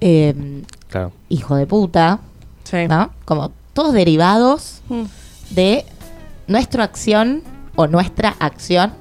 Eh, 0.00 0.62
Claro. 0.90 1.12
hijo 1.30 1.56
de 1.56 1.66
puta, 1.66 2.18
Sí. 2.64 2.86
¿no? 2.88 3.10
Como 3.24 3.50
todos 3.72 3.92
derivados 3.92 4.80
Mm. 4.88 5.02
de 5.50 5.84
nuestra 6.46 6.84
acción 6.84 7.42
o 7.76 7.86
nuestra 7.86 8.34
acción. 8.38 8.92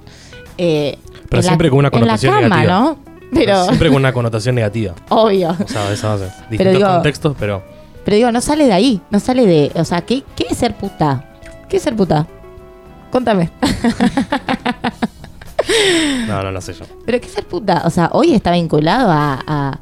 eh, 0.58 0.98
Pero 1.30 1.42
la- 1.42 1.48
siempre 1.48 1.70
con 1.70 1.80
una 1.80 1.88
en 1.88 1.94
la 1.94 2.00
connotación 2.00 2.34
cama, 2.34 2.48
negativa. 2.58 2.80
¿no? 2.80 2.98
Pero, 3.34 3.64
Siempre 3.66 3.88
con 3.90 3.98
una 3.98 4.12
connotación 4.14 4.56
negativa. 4.56 4.94
obvio. 5.10 5.56
O 5.64 5.68
sea, 5.68 5.92
esa 5.92 6.10
base. 6.10 6.26
Distintos 6.50 6.78
digo- 6.78 6.88
contextos, 6.90 7.36
pero. 7.40 7.64
Pero 8.04 8.18
digo, 8.18 8.32
no 8.32 8.42
sale 8.42 8.66
de 8.66 8.74
ahí, 8.74 9.02
no 9.10 9.20
sale 9.20 9.46
de. 9.46 9.72
O 9.76 9.86
sea, 9.86 10.02
¿qué, 10.02 10.24
qué 10.36 10.48
es 10.50 10.58
ser 10.58 10.76
puta? 10.76 11.30
¿Qué 11.70 11.78
es 11.78 11.84
ser 11.84 11.96
puta? 11.96 12.28
Contame. 13.12 13.50
No, 16.28 16.42
no, 16.44 16.52
no 16.52 16.60
sé 16.62 16.74
yo. 16.74 16.86
Pero 17.06 17.20
¿qué 17.22 17.28
es 17.28 17.34
ser 17.34 17.46
puta? 17.48 17.84
O 17.86 17.90
sea, 17.90 18.10
hoy 18.14 18.34
está 18.34 18.52
vinculado 18.52 19.10
a, 19.12 19.40
a, 19.46 19.80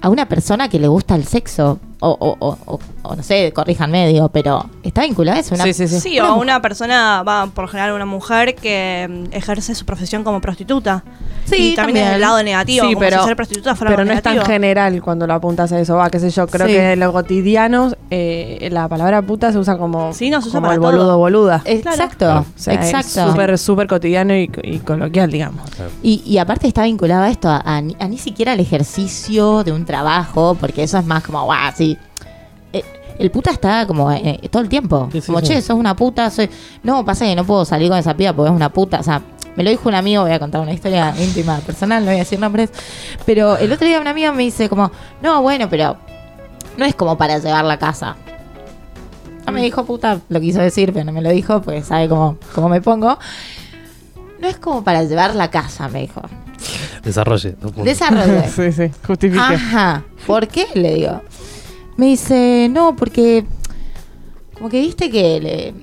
a 0.00 0.08
una 0.08 0.26
persona 0.28 0.68
que 0.68 0.78
le 0.78 0.88
gusta 0.88 1.14
el 1.14 1.24
sexo. 1.24 1.78
O, 2.00 2.10
o, 2.10 2.36
o, 2.38 2.58
o- 2.66 2.78
o 3.02 3.16
no 3.16 3.22
sé, 3.24 3.52
corríjanme, 3.52 4.06
digo, 4.08 4.28
pero 4.28 4.64
está 4.84 5.02
vinculado 5.02 5.36
a 5.36 5.40
eso. 5.40 5.54
Una, 5.56 5.64
Sí, 5.64 5.72
sí, 5.72 5.88
sí. 5.88 5.98
Sí, 6.00 6.20
o 6.20 6.34
una 6.36 6.62
persona, 6.62 7.22
va 7.24 7.46
por 7.46 7.64
lo 7.64 7.68
general 7.68 7.92
una 7.92 8.06
mujer 8.06 8.54
que 8.54 9.26
ejerce 9.32 9.74
su 9.74 9.84
profesión 9.84 10.22
como 10.22 10.40
prostituta. 10.40 11.02
Sí, 11.46 11.72
y 11.72 11.74
también, 11.74 11.76
también. 11.76 12.06
es 12.08 12.14
el 12.14 12.20
lado 12.20 12.42
negativo, 12.42 12.86
Sí, 12.86 12.92
como 12.94 13.00
pero- 13.00 13.20
si 13.22 13.26
ser 13.28 13.36
prostituta 13.36 13.74
fuera 13.74 13.90
Pero 13.96 14.04
no 14.04 14.12
es 14.12 14.22
tan 14.22 14.38
general 14.44 15.00
cuando 15.02 15.26
lo 15.26 15.32
apuntas 15.34 15.72
a 15.72 15.80
eso, 15.80 15.96
va, 15.96 16.10
qué 16.10 16.20
sé 16.20 16.28
yo, 16.30 16.46
creo 16.46 16.66
Sí. 16.66 16.74
que 16.74 16.92
en 16.92 17.00
lo 17.00 17.10
cotidiano 17.12 17.90
eh, 18.10 18.68
la 18.70 18.86
palabra 18.88 19.22
puta 19.22 19.50
se 19.50 19.58
usa 19.58 19.76
como, 19.78 20.12
Sí, 20.12 20.28
no, 20.30 20.40
se 20.42 20.48
usa 20.48 20.58
como 20.60 20.66
para 20.68 20.74
el 20.74 20.80
todo. 20.80 20.92
boludo 20.92 21.18
boluda. 21.18 21.62
Exacto, 21.64 22.16
Claro. 22.26 22.40
O 22.40 22.44
sea, 22.58 22.74
exacto. 22.74 23.20
Es 23.24 23.30
súper, 23.30 23.58
súper 23.58 23.86
cotidiano 23.88 24.34
y, 24.36 24.50
y 24.62 24.78
coloquial, 24.80 25.30
digamos. 25.30 25.62
Y, 26.02 26.22
y 26.26 26.38
aparte 26.38 26.68
está 26.68 26.82
vinculado 26.84 27.24
a 27.24 27.30
esto, 27.30 27.48
a, 27.48 27.60
a 27.64 27.80
ni, 27.80 27.96
a 27.98 28.06
ni 28.08 28.18
siquiera 28.18 28.52
al 28.52 28.60
ejercicio 28.60 29.64
de 29.64 29.72
un 29.72 29.84
trabajo, 29.86 30.56
porque 30.60 30.82
eso 30.82 30.98
es 30.98 31.06
más 31.06 31.22
como, 31.24 31.42
guau, 31.44 31.72
sí. 31.74 31.87
Eh, 32.72 32.84
el 33.18 33.30
puta 33.30 33.50
está 33.50 33.86
como 33.86 34.10
eh, 34.12 34.40
todo 34.50 34.62
el 34.62 34.68
tiempo. 34.68 35.08
Sí, 35.12 35.20
sí, 35.20 35.26
como, 35.26 35.40
sí. 35.40 35.46
che, 35.46 35.62
sos 35.62 35.76
una 35.76 35.96
puta, 35.96 36.30
soy. 36.30 36.48
No, 36.82 37.04
pasa 37.04 37.24
que 37.24 37.34
no 37.34 37.44
puedo 37.44 37.64
salir 37.64 37.88
con 37.88 37.98
esa 37.98 38.16
piba 38.16 38.32
porque 38.32 38.50
es 38.50 38.56
una 38.56 38.72
puta. 38.72 39.00
O 39.00 39.02
sea, 39.02 39.22
me 39.56 39.64
lo 39.64 39.70
dijo 39.70 39.88
un 39.88 39.94
amigo, 39.94 40.22
voy 40.22 40.32
a 40.32 40.38
contar 40.38 40.60
una 40.60 40.72
historia 40.72 41.12
íntima, 41.18 41.58
personal, 41.58 42.04
no 42.04 42.10
voy 42.10 42.16
a 42.16 42.20
decir 42.20 42.38
nombres. 42.38 42.70
Pero 43.26 43.56
el 43.56 43.72
otro 43.72 43.86
día 43.86 44.00
una 44.00 44.10
amiga 44.10 44.32
me 44.32 44.44
dice 44.44 44.68
como, 44.68 44.92
no, 45.20 45.42
bueno, 45.42 45.68
pero 45.68 45.96
no 46.76 46.84
es 46.84 46.94
como 46.94 47.18
para 47.18 47.38
llevarla 47.38 47.74
a 47.74 47.78
casa. 47.78 48.16
No 49.46 49.52
me 49.52 49.62
dijo 49.62 49.84
puta, 49.84 50.20
lo 50.28 50.40
quiso 50.40 50.60
decir, 50.60 50.92
pero 50.92 51.04
no 51.04 51.12
me 51.12 51.22
lo 51.22 51.30
dijo, 51.30 51.62
pues 51.62 51.86
sabe 51.86 52.08
cómo, 52.08 52.36
cómo 52.54 52.68
me 52.68 52.80
pongo. 52.80 53.18
No 54.40 54.46
es 54.46 54.58
como 54.58 54.84
para 54.84 55.02
llevarla 55.02 55.44
a 55.44 55.50
casa, 55.50 55.88
me 55.88 56.02
dijo. 56.02 56.22
Desarrolle. 57.02 57.52
dos 57.52 57.72
puntos. 57.72 57.84
Desarrollo. 57.84 58.42
sí, 58.54 58.72
sí, 58.72 58.90
justifique. 59.06 59.42
Ajá. 59.42 60.04
¿Por 60.26 60.46
qué? 60.46 60.66
Le 60.74 60.94
digo. 60.94 61.22
Me 61.98 62.06
dice, 62.06 62.68
no, 62.70 62.94
porque 62.94 63.44
como 64.54 64.70
que 64.70 64.80
viste 64.80 65.10
que 65.10 65.40
le... 65.40 65.74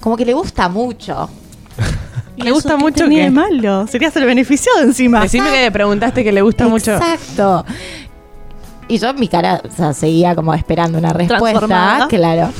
Como 0.00 0.16
que 0.16 0.24
le 0.24 0.32
gusta 0.32 0.70
mucho. 0.70 1.28
¿Y 2.36 2.42
¿Le 2.42 2.50
gusta 2.50 2.78
mucho 2.78 3.06
de 3.06 3.30
malo? 3.30 3.86
Serías 3.86 4.16
el 4.16 4.24
beneficiado 4.24 4.80
encima. 4.80 5.20
Decime 5.20 5.50
que 5.50 5.60
le 5.60 5.70
preguntaste 5.70 6.24
que 6.24 6.32
le 6.32 6.40
gusta 6.40 6.66
mucho. 6.66 6.94
Exacto. 6.94 7.64
Y 8.88 8.96
yo 8.96 9.12
mi 9.12 9.28
cara, 9.28 9.60
o 9.62 9.70
sea, 9.70 9.92
seguía 9.92 10.34
como 10.34 10.54
esperando 10.54 10.96
una 10.96 11.12
respuesta. 11.12 12.06
Claro. 12.08 12.50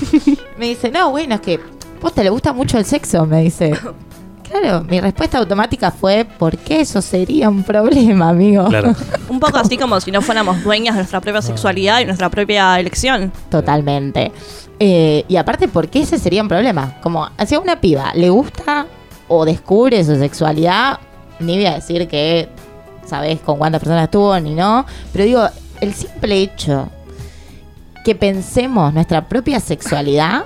Me 0.59 0.69
dice, 0.69 0.91
no, 0.91 1.11
bueno, 1.11 1.37
es 1.37 1.41
que 1.41 1.59
vos 2.03 2.15
te 2.15 2.23
le 2.23 2.29
gusta 2.29 2.53
mucho 2.53 2.77
el 2.77 2.85
sexo, 2.85 3.25
me 3.25 3.43
dice. 3.43 3.73
Claro, 4.53 4.85
mi 4.85 5.01
respuesta 5.01 5.38
automática 5.38 5.91
fue, 5.91 6.27
¿por 6.27 6.59
qué 6.59 6.83
eso 6.83 7.01
sería 7.01 7.49
un 7.49 7.62
problema, 7.62 8.29
amigo? 8.29 8.67
Claro. 8.67 8.95
Un 9.31 9.41
poco 9.41 9.57
así 9.57 9.79
como 9.79 9.99
si 9.99 10.11
no 10.11 10.21
fuéramos 10.21 10.62
dueñas 10.62 10.95
de 10.95 11.01
nuestra 11.01 11.23
propia 11.23 11.41
sexualidad 11.41 12.01
y 12.01 12.05
nuestra 12.05 12.29
propia 12.29 12.79
elección. 12.79 13.33
Totalmente. 13.51 14.31
Eh, 14.79 15.25
y 15.27 15.37
aparte, 15.37 15.69
¿por 15.69 15.88
qué 15.88 16.03
ese 16.03 16.19
sería 16.19 16.43
un 16.43 16.49
problema? 16.49 16.99
Como, 17.03 17.27
si 17.47 17.55
a 17.55 17.61
una 17.61 17.81
piba 17.81 18.12
le 18.15 18.29
gusta 18.29 18.87
o 19.27 19.47
descubre 19.47 20.05
su 20.05 20.19
sexualidad, 20.19 21.01
ni 21.38 21.57
voy 21.57 21.67
a 21.67 21.77
decir 21.77 22.07
que 22.07 22.51
sabes 23.07 23.41
con 23.41 23.57
cuántas 23.57 23.81
personas 23.81 24.05
estuvo 24.05 24.38
ni 24.38 24.55
no, 24.55 24.85
pero 25.15 25.25
digo, 25.25 25.49
el 25.81 25.95
simple 25.95 26.43
hecho 26.43 26.91
que 28.05 28.15
pensemos 28.15 28.93
nuestra 28.93 29.27
propia 29.27 29.61
sexualidad, 29.61 30.45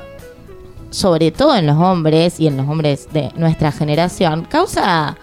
sobre 0.91 1.31
todo 1.31 1.57
en 1.57 1.67
los 1.67 1.77
hombres 1.77 2.39
y 2.41 2.47
en 2.47 2.57
los 2.57 2.69
hombres 2.69 3.09
de 3.13 3.31
nuestra 3.37 3.73
generación, 3.73 4.47
causa 4.49 5.17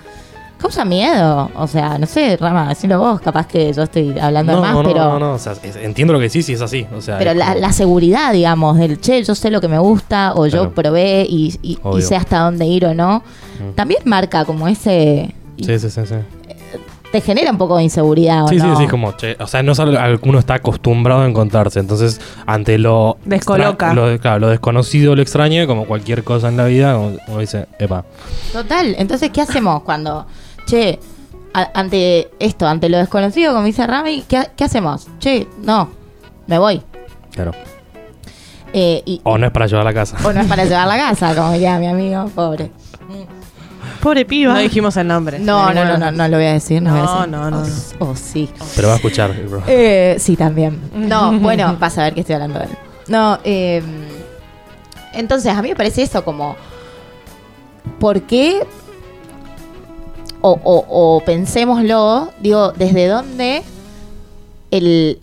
causa 0.58 0.86
miedo. 0.86 1.52
O 1.58 1.68
sea, 1.68 1.98
no 1.98 2.06
sé, 2.06 2.38
Rama, 2.38 2.70
decilo 2.70 2.98
vos, 2.98 3.20
capaz 3.20 3.48
que 3.48 3.74
yo 3.74 3.84
estoy 3.84 4.18
hablando 4.18 4.54
No, 4.54 4.62
más, 4.62 4.74
no, 4.76 4.84
pero 4.84 5.00
no, 5.04 5.20
no. 5.20 5.34
O 5.34 5.38
sea, 5.40 5.54
es- 5.62 5.76
entiendo 5.76 6.14
lo 6.14 6.20
que 6.20 6.26
decís 6.30 6.48
y 6.48 6.54
es 6.54 6.62
así. 6.62 6.88
O 6.96 7.02
sea, 7.02 7.18
pero 7.18 7.34
la, 7.34 7.48
como- 7.50 7.60
la 7.60 7.74
seguridad, 7.74 8.32
digamos, 8.32 8.78
del 8.78 9.02
che, 9.02 9.22
yo 9.24 9.36
sé 9.36 9.50
lo 9.52 9.60
que 9.60 9.68
me 9.68 9.78
gusta 9.80 10.32
o 10.36 10.48
yo 10.48 10.72
probé 10.74 11.26
y, 11.30 11.54
y- 11.62 11.78
y 11.98 12.02
sé 12.02 12.16
hasta 12.16 12.40
dónde 12.40 12.66
ir 12.66 12.86
o 12.86 12.94
no, 12.94 13.24
Mm. 13.60 13.74
también 13.76 14.00
marca 14.06 14.46
como 14.46 14.68
ese 14.70 15.36
Sí, 15.58 15.78
sí, 15.80 15.90
sí. 15.90 16.02
sí. 16.06 16.16
Te 17.14 17.22
genera 17.22 17.52
un 17.52 17.60
poco 17.60 17.78
de 17.78 17.84
inseguridad, 17.84 18.46
¿o 18.46 18.48
Sí, 18.48 18.56
no? 18.58 18.76
sí, 18.76 18.84
sí, 18.86 18.90
como, 18.90 19.12
che, 19.12 19.38
o 19.40 19.46
sea, 19.46 19.62
no 19.62 19.74
es 19.74 19.80
algo 19.80 20.00
al 20.00 20.20
que 20.20 20.28
uno 20.30 20.40
está 20.40 20.56
acostumbrado 20.56 21.22
a 21.22 21.28
encontrarse. 21.28 21.80
Entonces, 21.80 22.20
ante 22.48 22.80
lo. 22.80 23.18
Descoloca. 23.24 23.94
Lo, 23.94 24.18
claro, 24.18 24.40
lo 24.40 24.48
desconocido, 24.50 25.16
lo 25.16 25.22
extraño, 25.22 25.68
como 25.68 25.86
cualquier 25.86 26.24
cosa 26.24 26.48
en 26.50 26.58
la 26.58 26.66
vida, 26.66 26.96
como, 26.96 27.16
como 27.28 27.40
dice, 27.40 27.68
epa. 27.78 28.04
Total. 28.52 28.96
Entonces, 28.98 29.30
¿qué 29.30 29.42
hacemos 29.42 29.84
cuando, 29.84 30.26
che, 30.66 30.98
a- 31.54 31.70
ante 31.76 32.32
esto, 32.40 32.66
ante 32.68 32.90
lo 32.90 32.98
desconocido, 32.98 33.54
como 33.54 33.66
dice 33.68 33.86
Rami, 33.86 34.24
¿qué, 34.28 34.48
qué 34.58 34.64
hacemos? 34.64 35.06
Che, 35.20 35.48
no, 35.62 35.90
me 36.48 36.58
voy. 36.58 36.82
Claro. 37.32 37.52
Eh, 38.74 39.04
y, 39.06 39.22
O 39.24 39.38
no 39.38 39.46
es 39.46 39.52
para 39.52 39.68
llevar 39.68 39.82
a 39.82 39.92
la 39.92 39.94
casa. 39.94 40.18
o 40.28 40.34
no 40.34 40.42
es 40.42 40.48
para 40.48 40.66
llevar 40.66 40.88
la 40.88 40.98
casa, 40.98 41.36
como 41.36 41.52
diría 41.52 41.78
mi 41.78 41.86
amigo, 41.86 42.26
pobre. 42.34 42.72
Pobre 44.04 44.26
piba. 44.26 44.54
No 44.54 44.60
dijimos 44.60 44.96
el 44.98 45.08
nombre. 45.08 45.40
No, 45.40 45.74
no, 45.74 45.86
no, 45.86 45.98
no, 45.98 46.12
no 46.12 46.28
lo 46.28 46.38
voy 46.38 46.46
a 46.46 46.54
decir. 46.54 46.82
No, 46.82 46.92
No, 46.92 46.98
voy 47.00 47.08
a 47.08 47.16
decir. 47.16 47.32
no, 47.32 47.50
no, 47.52 47.64
Oh, 48.00 48.06
oh, 48.12 48.16
sí. 48.16 48.50
Pero 48.76 48.90
va 48.90 48.94
a 48.96 48.98
escuchar, 48.98 49.34
bro. 49.48 49.64
Eh, 49.68 50.18
sí, 50.20 50.36
también. 50.36 50.80
No, 50.94 51.40
bueno, 51.40 51.78
vas 51.80 51.98
a 51.98 52.04
ver 52.04 52.14
que 52.14 52.20
estoy 52.20 52.34
hablando 52.36 52.60
de 52.60 52.66
él. 52.66 52.72
No, 53.08 53.40
eh, 53.44 53.82
entonces 55.14 55.54
a 55.54 55.62
mí 55.62 55.70
me 55.70 55.76
parece 55.76 56.02
eso 56.04 56.24
como, 56.26 56.56
¿por 58.00 58.22
qué? 58.24 58.66
O, 60.42 60.52
o, 60.64 60.86
o 61.18 61.24
pensémoslo, 61.24 62.30
digo, 62.42 62.74
¿desde 62.74 63.08
dónde 63.08 63.64
el, 64.72 65.20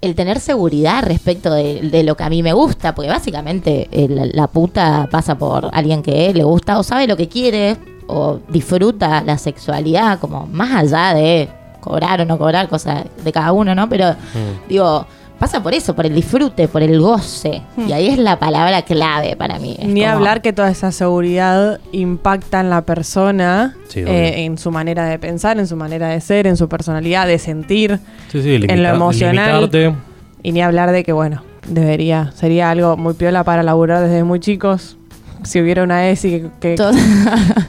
el 0.00 0.14
tener 0.16 0.40
seguridad 0.40 1.04
respecto 1.04 1.52
de, 1.54 1.82
de 1.82 2.02
lo 2.02 2.16
que 2.16 2.24
a 2.24 2.28
mí 2.30 2.42
me 2.42 2.52
gusta? 2.52 2.94
Porque 2.94 3.08
básicamente 3.08 3.88
el- 3.92 4.32
la 4.34 4.48
puta 4.48 5.08
pasa 5.10 5.38
por 5.38 5.70
alguien 5.72 6.02
que 6.02 6.32
le 6.34 6.42
gusta 6.42 6.78
o 6.78 6.82
sabe 6.82 7.06
lo 7.06 7.16
que 7.16 7.28
quiere 7.28 7.76
o 8.08 8.40
disfruta 8.48 9.22
la 9.22 9.38
sexualidad 9.38 10.18
como 10.18 10.46
más 10.46 10.74
allá 10.74 11.14
de 11.14 11.48
cobrar 11.80 12.20
o 12.20 12.24
no 12.24 12.36
cobrar, 12.38 12.68
cosa 12.68 13.04
de 13.24 13.32
cada 13.32 13.52
uno, 13.52 13.74
¿no? 13.74 13.88
Pero 13.88 14.10
Mm. 14.12 14.68
digo, 14.68 15.06
pasa 15.38 15.62
por 15.62 15.72
eso, 15.72 15.94
por 15.94 16.04
el 16.06 16.14
disfrute, 16.14 16.66
por 16.66 16.82
el 16.82 17.00
goce. 17.00 17.62
Hmm. 17.76 17.88
Y 17.88 17.92
ahí 17.92 18.08
es 18.08 18.18
la 18.18 18.38
palabra 18.40 18.82
clave 18.82 19.36
para 19.36 19.60
mí. 19.60 19.76
Es 19.78 19.86
Ni 19.86 20.00
como- 20.00 20.12
hablar 20.14 20.42
que 20.42 20.52
toda 20.52 20.68
esa 20.70 20.90
seguridad 20.90 21.78
impacta 21.92 22.58
en 22.60 22.70
la 22.70 22.82
persona, 22.82 23.76
Sí, 23.88 24.00
eh, 24.00 24.44
en 24.44 24.58
su 24.58 24.72
manera 24.72 25.04
de 25.06 25.18
pensar, 25.20 25.58
en 25.60 25.68
su 25.68 25.76
manera 25.76 26.08
de 26.08 26.20
ser, 26.20 26.48
en 26.48 26.56
su 26.56 26.68
personalidad, 26.68 27.28
de 27.28 27.38
sentir. 27.38 28.00
Sí, 28.32 28.42
sí, 28.42 28.54
En 28.68 28.82
lo 28.82 28.88
emocional. 28.88 29.60
limitarte. 29.62 29.94
Y 30.42 30.50
ni 30.52 30.60
hablar 30.60 30.90
de 30.90 31.04
que, 31.04 31.12
bueno, 31.12 31.42
debería, 31.68 32.32
sería 32.34 32.70
algo 32.70 32.96
muy 32.96 33.14
piola 33.14 33.44
para 33.44 33.62
laburar 33.62 34.02
desde 34.02 34.24
muy 34.24 34.40
chicos. 34.40 34.96
Si 35.44 35.60
hubiera 35.60 35.82
una 35.84 36.08
ESI 36.08 36.44
que, 36.60 36.74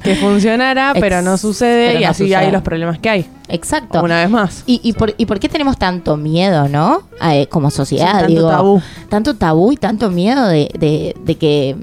que, 0.04 0.16
funcionara, 0.22 0.94
pero 1.00 1.22
no 1.22 1.38
sucede 1.38 1.88
pero 1.90 2.00
y 2.00 2.04
no 2.04 2.10
así 2.10 2.24
sucede. 2.24 2.36
hay 2.36 2.52
los 2.52 2.62
problemas 2.62 3.00
que 3.00 3.10
hay. 3.10 3.26
Exacto. 3.48 4.02
Una 4.04 4.18
vez 4.22 4.30
más. 4.30 4.64
¿Y, 4.66 4.80
y, 4.84 4.94
por, 4.94 5.14
¿Y 5.18 5.26
por 5.26 5.40
qué 5.40 5.50
tenemos 5.50 5.78
tanto 5.78 6.18
miedo, 6.18 6.68
no? 6.68 7.04
Eh, 7.22 7.48
como 7.48 7.70
sociedad, 7.72 8.12
tanto 8.22 8.28
digo. 8.28 8.50
tabú. 8.50 8.82
Tanto 9.10 9.36
tabú 9.36 9.72
y 9.72 9.78
tanto 9.78 10.10
miedo 10.10 10.48
de, 10.48 10.70
de- 10.78 11.16
de 11.24 11.36
que 11.36 11.76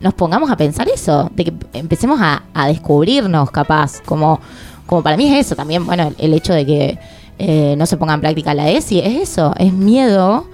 nos 0.00 0.14
pongamos 0.14 0.50
a 0.50 0.56
pensar 0.56 0.88
eso, 0.88 1.30
de 1.34 1.44
que 1.44 1.52
empecemos 1.74 2.18
a, 2.22 2.42
a 2.54 2.68
descubrirnos 2.68 3.50
capaz. 3.50 4.00
Como, 4.04 4.40
como 4.86 5.02
para 5.02 5.16
mí 5.16 5.32
es 5.32 5.46
eso 5.46 5.54
también, 5.56 5.84
bueno, 5.86 6.08
el, 6.08 6.14
el 6.18 6.34
hecho 6.34 6.52
de 6.54 6.64
que 6.64 6.98
eh, 7.38 7.74
no 7.76 7.86
se 7.86 7.96
ponga 7.96 8.14
en 8.14 8.20
práctica 8.20 8.54
la 8.54 8.70
ESI, 8.70 9.00
es 9.00 9.30
eso, 9.30 9.54
es 9.58 9.72
miedo 9.72 10.46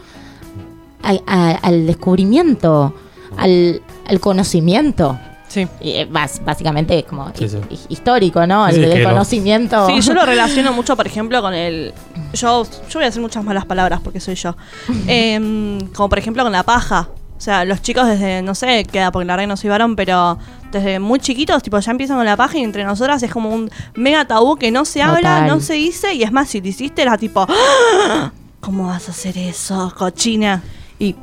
al 1.03 1.87
descubrimiento, 1.87 2.93
al, 3.37 3.81
al 4.07 4.21
conocimiento. 4.21 5.19
Sí. 5.49 5.67
Y, 5.81 5.91
eh, 5.93 6.09
bas- 6.11 6.45
básicamente 6.45 6.99
es 6.99 7.05
como 7.05 7.31
Sí, 7.35 7.49
sí. 7.49 7.59
hi- 7.71 7.79
histórico, 7.91 8.45
¿no? 8.47 8.67
El 8.67 9.05
conocimiento. 9.05 9.87
Sí, 9.87 10.01
yo 10.01 10.13
lo 10.13 10.27
relaciono 10.27 10.73
mucho, 10.73 10.97
por 10.97 11.07
ejemplo, 11.07 11.41
con 11.41 11.55
el. 11.55 11.95
Yo, 12.35 12.65
yo 12.65 12.95
voy 12.95 13.03
a 13.05 13.07
decir 13.07 13.23
muchas 13.23 13.45
malas 13.45 13.65
palabras 13.65 14.01
porque 14.03 14.19
soy 14.21 14.35
yo. 14.35 14.57
Em, 15.07 15.79
como 15.95 16.09
por 16.09 16.19
ejemplo 16.19 16.43
con 16.43 16.53
la 16.53 16.63
paja. 16.65 17.09
O 17.39 17.41
sea, 17.41 17.65
los 17.67 17.83
chicos 17.83 18.07
desde, 18.09 18.41
no 18.41 18.55
sé, 18.55 18.85
queda 18.91 19.13
porque 19.13 19.27
la 19.27 19.35
verdad 19.35 19.43
que 19.45 19.49
no 19.49 19.57
soy 19.59 19.69
varón, 19.69 19.95
pero 19.95 20.39
desde 20.73 20.99
muy 20.99 21.21
chiquitos, 21.21 21.63
tipo, 21.63 21.79
ya 21.79 21.91
empiezan 21.91 22.17
con 22.17 22.25
la 22.25 22.35
paja 22.35 22.57
y 22.57 22.63
entre 22.63 22.83
nosotras 22.83 23.23
es 23.23 23.31
como 23.31 23.51
un 23.51 23.71
mega 23.95 24.25
tabú 24.27 24.57
que 24.57 24.71
no 24.71 24.87
se 24.87 25.03
habla, 25.03 25.41
Total. 25.43 25.49
no 25.49 25.61
se 25.61 25.75
dice, 25.75 26.15
y 26.15 26.23
es 26.23 26.33
más, 26.33 26.49
si 26.49 26.63
te 26.63 26.69
hiciste 26.69 27.03
era 27.03 27.19
tipo, 27.19 27.47
"¡Ah! 27.47 28.33
¿cómo 28.61 28.87
vas 28.87 29.09
a 29.09 29.11
hacer 29.13 29.37
eso, 29.37 29.93
cochina? 29.99 30.63
Y, 30.99 31.15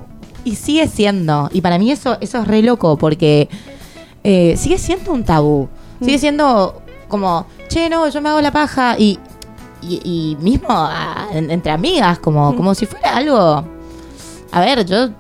y 0.46 0.56
sigue 0.56 0.88
siendo. 0.88 1.50
Y 1.54 1.62
para 1.62 1.78
mí 1.80 1.92
eso, 1.92 2.18
eso 2.22 2.40
es 2.42 2.48
re 2.48 2.62
loco 2.62 2.98
porque 2.98 3.50
eh, 4.24 4.56
sigue 4.58 4.78
siendo 4.78 5.12
un 5.14 5.24
tabú. 5.24 5.68
Sigue 6.02 6.18
siendo 6.20 6.82
como, 7.08 7.46
che, 7.70 7.90
no, 7.90 8.08
yo 8.10 8.22
me 8.22 8.30
hago 8.30 8.42
la 8.42 8.52
paja. 8.52 8.96
Y, 9.00 9.20
y, 9.82 10.00
y 10.04 10.38
mismo 10.42 10.68
ah, 10.70 11.28
en- 11.34 11.50
entre 11.52 11.72
amigas, 11.72 12.20
como, 12.20 12.56
como 12.56 12.74
si 12.76 12.86
fuera 12.86 13.16
algo. 13.18 13.64
A 14.52 14.60
ver, 14.62 14.86
yo 14.86 15.06
eh, 15.06 15.12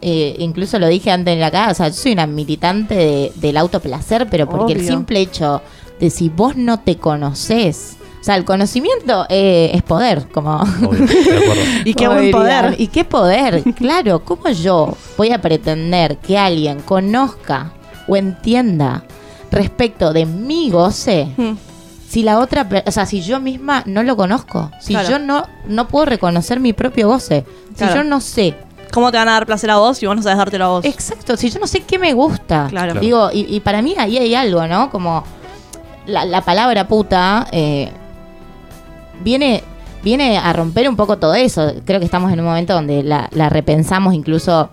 eh, 0.00 0.36
incluso 0.38 0.78
lo 0.78 0.86
dije 0.88 1.10
antes 1.10 1.32
en 1.34 1.40
la 1.40 1.50
casa, 1.50 1.70
o 1.70 1.74
sea, 1.74 1.88
yo 1.88 1.94
soy 1.94 2.12
una 2.12 2.26
militante 2.26 2.94
de- 2.94 3.32
del 3.36 3.56
autoplacer, 3.56 4.26
pero 4.30 4.48
porque 4.48 4.72
el 4.72 4.78
simple 4.96 5.20
hecho 5.20 5.62
de 6.00 6.10
si 6.10 6.28
vos 6.28 6.56
no 6.56 6.80
te 6.80 6.96
conoces. 6.96 7.96
O 8.26 8.28
sea, 8.28 8.34
el 8.34 8.44
conocimiento 8.44 9.24
eh, 9.28 9.70
es 9.72 9.84
poder, 9.84 10.26
como 10.32 10.56
Obvio. 10.56 11.06
Y 11.84 11.94
qué 11.94 12.08
buen 12.08 12.32
poder. 12.32 12.74
Y 12.76 12.88
qué 12.88 13.04
poder, 13.04 13.62
claro. 13.74 14.24
¿Cómo 14.24 14.48
yo 14.50 14.96
voy 15.16 15.30
a 15.30 15.40
pretender 15.40 16.16
que 16.18 16.36
alguien 16.36 16.80
conozca 16.80 17.70
o 18.08 18.16
entienda 18.16 19.04
respecto 19.52 20.12
de 20.12 20.26
mi 20.26 20.70
goce 20.70 21.28
Mm. 21.36 21.52
si 22.08 22.24
la 22.24 22.40
otra, 22.40 22.66
o 22.84 22.90
sea, 22.90 23.06
si 23.06 23.20
yo 23.22 23.38
misma 23.38 23.84
no 23.86 24.02
lo 24.02 24.16
conozco? 24.16 24.72
Si 24.80 24.92
Claro. 24.94 25.08
yo 25.08 25.18
no, 25.20 25.44
no 25.68 25.86
puedo 25.86 26.06
reconocer 26.06 26.58
mi 26.58 26.72
propio 26.72 27.06
goce, 27.06 27.44
si 27.70 27.84
Claro. 27.84 27.94
yo 27.94 28.02
no 28.02 28.20
sé. 28.20 28.56
¿Cómo 28.92 29.12
te 29.12 29.18
van 29.18 29.28
a 29.28 29.34
dar 29.34 29.46
placer 29.46 29.70
a 29.70 29.76
vos 29.76 29.98
si 29.98 30.06
vos 30.06 30.16
no 30.16 30.22
sabes 30.22 30.38
dártelo 30.38 30.64
a 30.64 30.68
vos? 30.70 30.84
Exacto, 30.84 31.36
si 31.36 31.48
yo 31.48 31.60
no 31.60 31.68
sé 31.68 31.82
qué 31.82 31.96
me 31.96 32.12
gusta. 32.12 32.66
Claro. 32.70 32.90
Claro. 32.90 33.00
Digo, 33.00 33.30
y, 33.32 33.54
y 33.54 33.60
para 33.60 33.82
mí 33.82 33.94
ahí 33.96 34.18
hay 34.18 34.34
algo, 34.34 34.66
¿no? 34.66 34.90
Como 34.90 35.22
la, 36.06 36.24
la 36.24 36.40
palabra 36.40 36.88
puta 36.88 37.46
eh, 37.52 37.92
viene, 39.22 39.62
viene 40.02 40.38
a 40.38 40.52
romper 40.52 40.88
un 40.88 40.96
poco 40.96 41.18
todo 41.18 41.34
eso. 41.34 41.72
Creo 41.84 41.98
que 41.98 42.04
estamos 42.06 42.32
en 42.32 42.40
un 42.40 42.46
momento 42.46 42.72
donde 42.74 43.02
la, 43.02 43.28
la 43.32 43.48
repensamos, 43.48 44.14
incluso 44.14 44.70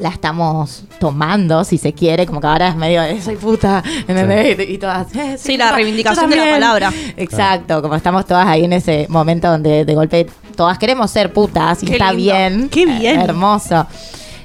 la 0.00 0.08
estamos 0.08 0.84
tomando, 0.98 1.62
si 1.64 1.78
se 1.78 1.92
quiere, 1.92 2.26
como 2.26 2.40
que 2.40 2.46
ahora 2.46 2.68
es 2.68 2.76
medio 2.76 3.02
de 3.02 3.20
soy 3.22 3.36
puta, 3.36 3.82
¿entendés? 4.08 4.58
Y, 4.58 4.72
y 4.74 4.78
todas. 4.78 5.14
eh, 5.14 5.36
Sí, 5.38 5.56
la 5.56 5.68
yo 5.70 5.76
reivindicación 5.76 6.28
de 6.30 6.36
la 6.36 6.50
palabra. 6.50 6.92
Exacto, 7.16 7.80
como 7.82 7.94
estamos 7.94 8.26
todas 8.26 8.46
ahí 8.48 8.64
en 8.64 8.72
ese 8.72 9.06
momento 9.10 9.48
donde 9.48 9.84
de 9.84 9.94
golpe 9.94 10.26
todas 10.56 10.76
queremos 10.78 11.10
ser 11.10 11.32
putas 11.32 11.82
y 11.82 11.86
Qué 11.86 11.92
está 11.92 12.10
lindo. 12.12 12.32
bien. 12.32 12.68
Qué 12.68 12.86
bien. 12.86 13.20
eh, 13.20 13.24
hermoso. 13.24 13.86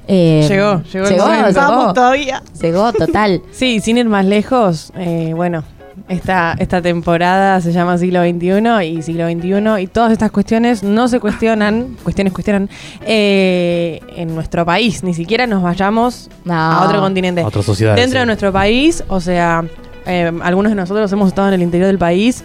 Eh, 0.10 0.46
Llegó, 0.48 0.82
llegó 0.84 1.06
el 1.08 1.14
llegó, 1.14 1.26
momento. 1.28 1.48
llegó. 1.50 1.62
Vamos 1.62 1.94
todavía. 1.94 2.44
Llegó, 2.62 2.94
total. 2.94 3.42
Sí, 3.52 3.80
sin 3.80 3.98
ir 3.98 4.08
más 4.08 4.26
lejos, 4.26 4.92
eh, 4.96 5.32
bueno, 5.36 5.64
esta, 6.10 6.56
esta 6.60 6.82
temporada 6.82 7.60
se 7.62 7.72
llama 7.72 7.98
siglo 7.98 8.22
XXI 8.22 8.86
y 8.86 9.02
siglo 9.02 9.28
XXI 9.30 9.82
y 9.82 9.88
todas 9.88 10.12
estas 10.12 10.32
cuestiones 10.32 10.84
no 10.84 11.08
se 11.08 11.20
cuestionan, 11.20 11.98
cuestiones 12.04 12.34
cuestionan, 12.34 12.70
eh, 13.06 14.00
en 14.16 14.34
nuestro 14.36 14.66
país, 14.66 15.04
ni 15.04 15.14
siquiera 15.14 15.48
nos 15.48 15.64
vayamos 15.64 16.30
No. 16.46 16.54
a 16.54 16.86
otro 16.86 17.00
continente. 17.02 17.42
A 17.42 17.48
otra 17.48 17.64
sociedad. 17.64 17.96
Dentro 17.96 18.18
sí. 18.18 18.20
de 18.20 18.26
nuestro 18.26 18.52
país, 18.54 19.04
o 19.08 19.20
sea, 19.20 19.64
eh, 20.06 20.32
algunos 20.42 20.72
de 20.72 20.76
nosotros 20.76 21.12
hemos 21.12 21.28
estado 21.30 21.50
en 21.50 21.56
el 21.56 21.62
interior 21.62 21.88
del 21.88 21.98
país, 21.98 22.44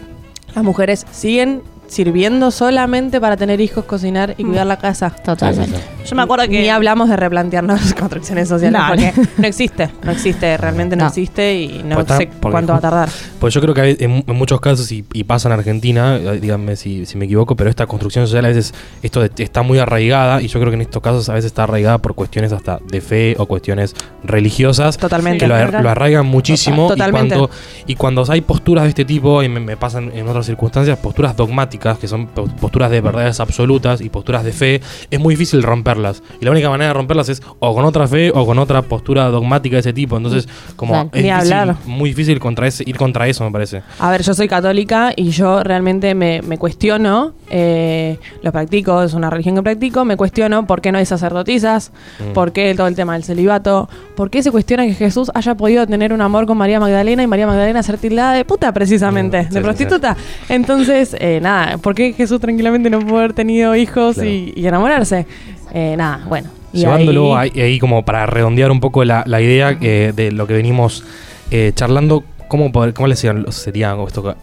las 0.55 0.65
mujeres 0.65 1.07
siguen 1.11 1.63
sirviendo 1.93 2.51
solamente 2.51 3.21
para 3.21 3.37
tener 3.37 3.61
hijos, 3.61 3.85
cocinar 3.85 4.35
y 4.39 4.45
cuidar 4.45 4.67
la 4.67 4.79
casa. 4.79 5.11
Totalmente. 5.25 5.79
Yo 6.07 6.17
me 6.17 6.23
acuerdo 6.23 6.45
que. 6.49 6.61
Ni 6.63 6.69
hablamos 6.69 7.09
de 7.09 7.17
replantearnos 7.17 7.93
construcciones 7.99 8.49
sociales 8.49 8.81
No, 8.81 8.89
porque 8.89 9.13
no 9.37 9.47
existe, 9.47 9.91
no 10.03 10.11
existe, 10.11 10.57
realmente 10.57 10.97
no, 10.97 11.05
No. 11.05 11.09
existe 11.09 11.55
y 11.55 11.83
no 11.85 11.97
Pues 11.97 12.07
sé 12.19 12.29
porque 12.41 12.53
cuánto 12.53 12.73
va 12.73 12.79
a 12.79 12.81
tardar. 12.83 13.09
Pues 13.39 13.53
yo 13.55 13.61
creo 13.61 13.75
que 13.75 13.81
hay- 13.83 13.97
en, 14.01 14.25
en 14.27 14.37
muchos 14.37 14.61
casos, 14.61 14.91
y, 14.91 15.05
y 15.13 15.25
pasa 15.25 15.49
en 15.49 15.53
Argentina, 15.53 16.17
eh, 16.17 16.39
díganme 16.41 16.77
si, 16.77 17.05
si 17.07 17.19
me 17.19 17.27
equivoco, 17.27 17.55
pero 17.57 17.69
esta 17.71 17.87
construcción 17.87 18.27
social 18.27 18.45
a 18.47 18.49
veces 18.49 18.73
esto 19.03 19.21
de- 19.21 19.31
está 19.45 19.63
muy 19.63 19.79
arraigada, 19.79 20.41
y 20.41 20.49
yo 20.49 20.59
creo 20.61 20.71
que 20.71 20.77
en 20.77 20.83
estos 20.83 21.03
casos 21.03 21.29
a 21.29 21.35
veces 21.35 21.47
está 21.51 21.65
arraigada 21.65 21.99
por 21.99 22.15
cuestiones 22.15 22.53
hasta 22.53 22.79
de 22.89 23.01
fe 23.01 23.35
o 23.39 23.47
cuestiones 23.47 23.95
religiosas. 24.25 24.97
Totalmente. 24.97 25.41
Que 25.41 25.47
lo, 25.47 25.83
lo 25.83 25.91
arraigan 25.91 26.27
muchísimo. 26.27 26.89
Total- 26.89 27.11
totalmente. 27.11 27.35
Y 27.35 27.39
cuando, 27.39 27.51
y 27.87 27.95
cuando 27.97 28.25
hay 28.29 28.41
posturas 28.41 28.85
de 28.85 28.89
este 28.91 29.05
tipo, 29.05 29.43
y 29.43 29.49
me, 29.49 29.61
me 29.61 29.77
pasan 29.77 30.11
en 30.15 30.27
otras 30.29 30.47
circunstancias, 30.47 30.99
posturas 30.99 31.37
dogmáticas, 31.37 31.82
que 31.99 32.07
son 32.09 32.27
po- 32.29 32.47
posturas 32.61 32.91
de 32.91 33.01
verdades 33.01 33.41
absolutas 33.41 34.01
y 34.01 34.09
posturas 34.09 34.45
de 34.45 34.53
fe, 34.53 34.81
es 35.11 35.19
muy 35.21 35.35
difícil 35.35 35.63
romperlas. 35.63 36.23
Y 36.41 36.45
la 36.45 36.51
única 36.53 36.71
manera 36.71 36.89
de 36.89 36.95
romperlas 36.95 37.29
es 37.29 37.43
o 37.59 37.75
con 37.75 37.85
otra 37.85 38.07
fe 38.07 38.31
o 38.35 38.47
con 38.47 38.59
otra 38.59 38.83
postura 38.83 39.27
dogmática 39.29 39.77
de 39.77 39.81
ese 39.81 39.93
tipo. 39.93 40.17
Entonces, 40.17 40.49
como 40.77 41.11
es 41.13 41.23
difícil- 41.25 41.75
muy 41.87 42.11
difícil 42.11 42.39
contra 42.41 42.67
ese, 42.67 42.85
ir 42.87 42.97
contra 42.97 43.27
eso, 43.27 43.45
me 43.45 43.51
parece. 43.51 43.83
A 43.99 44.11
ver, 44.11 44.23
yo 44.23 44.35
soy 44.35 44.49
católica 44.49 45.13
y 45.17 45.31
yo 45.31 45.63
realmente 45.63 46.15
me, 46.15 46.41
me 46.43 46.59
cuestiono, 46.59 47.33
eh, 47.51 48.19
lo 48.43 48.53
practico, 48.53 49.03
es 49.03 49.15
una 49.15 49.29
religión 49.31 49.57
que 49.57 49.63
practico, 49.63 50.05
me 50.05 50.17
cuestiono 50.17 50.67
por 50.67 50.81
qué 50.81 50.93
no 50.93 50.99
hay 50.99 51.07
sacerdotisas, 51.07 51.91
Mm. 52.21 52.33
por 52.33 52.53
qué 52.53 52.75
todo 52.75 52.87
el 52.87 52.95
tema 52.95 53.15
del 53.15 53.25
celibato, 53.25 53.89
por 54.17 54.31
qué 54.31 54.43
se 54.43 54.51
cuestiona 54.51 54.85
que 54.87 54.95
Jesús 54.95 55.31
haya 55.35 55.55
podido 55.57 55.87
tener 55.87 56.13
un 56.13 56.21
amor 56.21 56.47
con 56.47 56.57
María 56.59 56.79
Magdalena 56.81 57.23
y 57.23 57.27
María 57.27 57.47
Magdalena 57.47 57.83
ser 57.83 57.99
tildada 57.99 58.35
de 58.35 58.45
puta 58.45 58.73
precisamente, 58.73 59.39
Mm, 59.43 59.49
sí, 59.49 59.49
de 59.55 59.61
sí, 59.61 59.63
prostituta. 59.65 60.17
Entonces, 60.49 61.17
eh, 61.19 61.41
nada, 61.43 61.72
¿por 61.79 61.95
qué 61.95 62.13
Jesús 62.13 62.41
tranquilamente 62.41 62.91
no 62.91 63.01
pudo 63.01 63.19
haber 63.19 63.33
tenido 63.33 63.75
hijos 63.77 64.15
Claro. 64.15 64.29
y, 64.31 64.53
y 64.57 64.67
enamorarse? 64.67 65.27
Eh, 65.73 65.95
nada, 65.97 66.25
bueno. 66.29 66.49
y 66.73 66.79
Llevándolo 66.81 67.37
ahí- 67.37 67.51
ahí, 67.55 67.61
ahí 67.63 67.79
como 67.79 68.05
para 68.05 68.27
redondear 68.27 68.71
un 68.71 68.81
poco 68.81 69.05
la, 69.05 69.23
la 69.27 69.41
idea 69.41 69.77
eh, 69.81 70.13
de 70.15 70.33
lo 70.33 70.47
que 70.47 70.55
venimos 70.55 71.05
eh, 71.51 71.73
charlando, 71.75 72.25
¿cómo, 72.49 72.73
poder- 72.73 72.95
cómo 72.95 73.09
le 73.09 73.17
sería, 73.17 73.51
sería 73.53 73.97
esto 74.07 74.23
que 74.23 74.35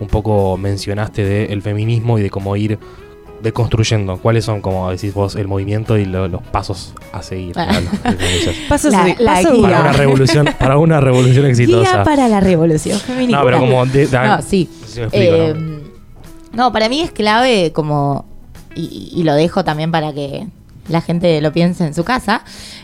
un 0.00 0.08
poco 0.08 0.56
mencionaste 0.56 1.24
del 1.24 1.62
feminismo 1.62 2.18
y 2.18 2.22
de 2.22 2.30
cómo 2.30 2.56
ir 2.56 2.78
deconstruyendo? 3.42 4.16
¿Cuáles 4.18 4.44
son, 4.44 4.60
como 4.60 4.90
decís 4.90 5.12
vos, 5.14 5.34
el 5.36 5.46
movimiento 5.48 5.96
y 5.98 6.04
lo- 6.06 6.28
los 6.28 6.42
pasos 6.42 6.94
a 7.12 7.22
seguir? 7.22 7.52
Ah. 7.58 7.66
para 7.66 7.80
los- 7.80 7.98
para 8.00 8.14
los- 8.14 8.54
Paso 8.68 8.90
La- 8.90 9.04
sí, 9.04 9.14
la 9.18 9.32
paso 9.34 9.52
guía. 9.52 9.62
para 9.62 9.80
una 9.80 9.92
revolución, 9.92 10.48
para 10.58 10.78
una 10.78 11.00
revolución 11.00 11.46
exitosa. 11.46 11.92
Guía 11.92 12.04
para 12.04 12.28
la 12.28 12.40
revolución 12.40 12.98
feminista. 12.98 13.38
No, 13.38 13.44
pero 13.44 13.58
como 13.60 13.86
de- 13.86 14.06
de- 14.06 14.18
No, 14.18 14.42
sí. 14.42 14.68
si 14.86 15.00
me 15.00 15.06
explico, 15.06 15.34
Eh, 15.34 15.54
¿no? 15.56 15.73
No, 16.54 16.72
para 16.72 16.88
mí 16.88 17.00
es 17.00 17.10
clave 17.10 17.72
como, 17.72 18.24
y, 18.74 19.10
y 19.14 19.22
lo 19.22 19.34
dejo 19.34 19.64
también 19.64 19.90
para 19.90 20.12
que 20.12 20.46
la 20.88 21.00
gente 21.00 21.40
lo 21.40 21.52
piense 21.52 21.86
en 21.86 21.94
su 21.94 22.04
casa, 22.04 22.42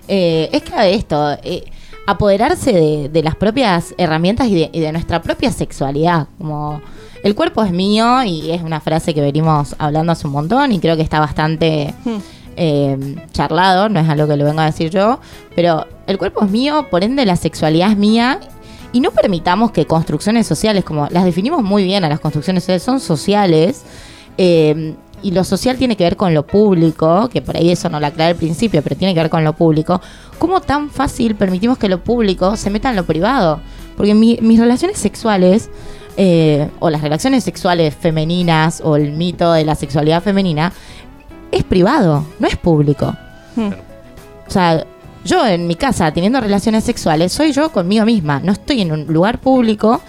eh, 0.09 0.48
es 0.52 0.62
clave 0.62 0.94
esto, 0.94 1.33
eh, 1.42 1.64
apoderarse 2.06 2.72
de, 2.72 3.09
de 3.09 3.22
las 3.22 3.37
propias 3.37 3.94
herramientas 3.98 4.48
y 4.48 4.54
de, 4.54 4.70
y 4.72 4.80
de 4.80 4.92
nuestra 4.92 5.22
propia 5.22 5.52
sexualidad, 5.52 6.26
como 6.38 6.80
el 7.22 7.35
cuerpo 7.35 7.62
es 7.62 7.70
mío 7.72 8.22
y 8.24 8.50
es 8.50 8.62
una 8.62 8.80
frase 8.80 9.12
que 9.12 9.20
venimos 9.20 9.76
hablando 9.78 10.12
hace 10.12 10.26
un 10.26 10.33
montón 10.33 10.72
y 10.72 10.80
creo 10.80 10.96
que 10.96 11.02
está 11.02 11.20
bastante 11.20 11.94
Hmm. 12.04 12.16
eh, 12.56 13.16
charlado, 13.33 13.88
no 13.88 14.00
es 14.00 14.09
algo 14.09 14.26
que 14.26 14.37
lo 14.37 14.44
vengo 14.46 14.61
a 14.61 14.66
decir 14.66 14.90
yo, 14.90 15.20
pero 15.54 15.87
el 16.06 16.16
cuerpo 16.18 16.44
es 16.44 16.50
mío, 16.50 16.87
por 16.90 17.04
ende 17.04 17.24
la 17.26 17.37
sexualidad 17.37 17.90
es 17.92 17.96
mía. 17.98 18.40
Y 18.92 19.00
no 19.00 19.11
permitamos 19.12 19.70
que 19.70 19.87
construcciones 19.87 20.46
sociales, 20.46 20.85
como 20.85 21.07
las 21.11 21.24
definimos 21.24 21.62
muy 21.62 21.85
bien 21.85 22.05
a 22.05 22.09
las 22.09 22.20
construcciones 22.20 22.64
sociales, 22.64 22.83
son 22.83 23.00
sociales. 23.00 23.83
eh, 24.38 24.94
y 25.22 25.33
lo 25.33 25.44
social 25.44 25.76
tiene 25.76 25.96
que 25.98 26.05
ver 26.05 26.16
con 26.16 26.33
lo 26.33 26.46
público, 26.46 27.29
que 27.29 27.42
por 27.42 27.55
ahí 27.55 27.70
eso 27.70 27.90
no 27.90 28.00
lo 28.00 28.07
aclaré 28.07 28.31
al 28.31 28.37
principio, 28.37 28.81
pero 28.83 28.96
tiene 28.96 29.12
que 29.12 29.20
ver 29.20 29.29
con 29.29 29.44
lo 29.44 29.53
público. 29.53 30.00
¿Cómo 30.38 30.62
tan 30.62 30.88
fácil 30.88 31.35
permitimos 31.35 31.76
que 31.76 31.90
lo 31.90 32.03
público 32.03 32.57
se 32.57 32.70
meta 32.70 32.88
en 32.88 32.96
lo 32.96 33.05
privado? 33.05 33.61
Porque 33.98 34.14
mi- 34.14 34.38
mis 34.40 34.59
relaciones 34.59 34.96
sexuales, 34.96 35.68
eh, 36.16 36.70
o 36.79 36.88
las 36.88 37.03
relaciones 37.03 37.44
sexuales 37.44 37.94
femeninas, 37.94 38.81
o 38.83 38.96
el 38.96 39.12
mito 39.12 39.53
de 39.53 39.66
la 39.66 39.74
sexualidad 39.74 40.22
femenina, 40.22 40.72
es 41.53 41.64
privado, 41.64 42.24
no 42.38 42.46
es 42.48 42.57
público. 42.57 43.14
Hmm. 43.57 43.72
O 44.48 44.50
sea, 44.50 44.87
yo 45.24 45.46
en 45.46 45.66
mi 45.66 45.74
casa 45.74 46.12
teniendo 46.12 46.40
relaciones 46.40 46.85
sexuales, 46.85 47.33
soy 47.33 47.52
yo 47.52 47.70
conmigo 47.70 48.04
misma, 48.04 48.40
no 48.40 48.52
estoy 48.52 48.80
en 48.80 48.92
un 48.92 49.06
lugar 49.06 49.38
público. 49.38 50.00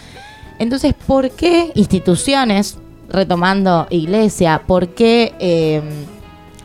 Entonces, 0.59 0.93
¿por 0.93 1.31
qué 1.31 1.71
instituciones, 1.75 2.77
retomando 3.09 3.87
iglesia, 3.89 4.61
por 4.65 4.89
qué 4.89 5.33
eh, 5.39 5.81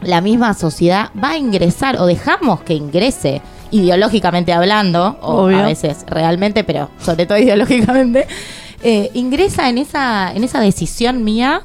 la 0.02 0.20
misma 0.20 0.54
sociedad 0.54 1.11
va 1.22 1.30
a 1.30 1.38
ingresar 1.38 1.96
o 1.98 2.06
dejamos 2.06 2.61
que 2.61 2.74
ingrese 2.74 3.42
ideológicamente 3.70 4.52
hablando, 4.52 5.18
o 5.22 5.44
Obvio. 5.44 5.59
a 5.59 5.66
veces 5.66 6.04
realmente, 6.06 6.64
pero 6.64 6.90
sobre 7.00 7.26
todo 7.26 7.38
ideológicamente, 7.38 8.26
eh, 8.82 9.11
ingresa 9.14 9.68
en 9.68 9.78
esa, 9.78 10.32
en 10.32 10.44
esa 10.44 10.61
decisión 10.61 11.24
mía 11.24 11.62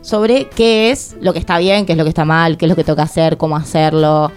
sobre 0.00 0.48
qué 0.48 0.92
es 0.92 1.16
lo 1.20 1.32
que 1.32 1.40
está 1.40 1.58
bien, 1.58 1.84
qué 1.84 1.92
es 1.92 1.98
lo 1.98 2.04
que 2.04 2.10
está 2.10 2.24
mal, 2.24 2.56
qué 2.56 2.66
es 2.66 2.68
lo 2.68 2.76
que 2.76 2.84
que 2.84 3.02
hacer, 3.02 3.36
cómo 3.36 3.56
hacerlo, 3.56 4.30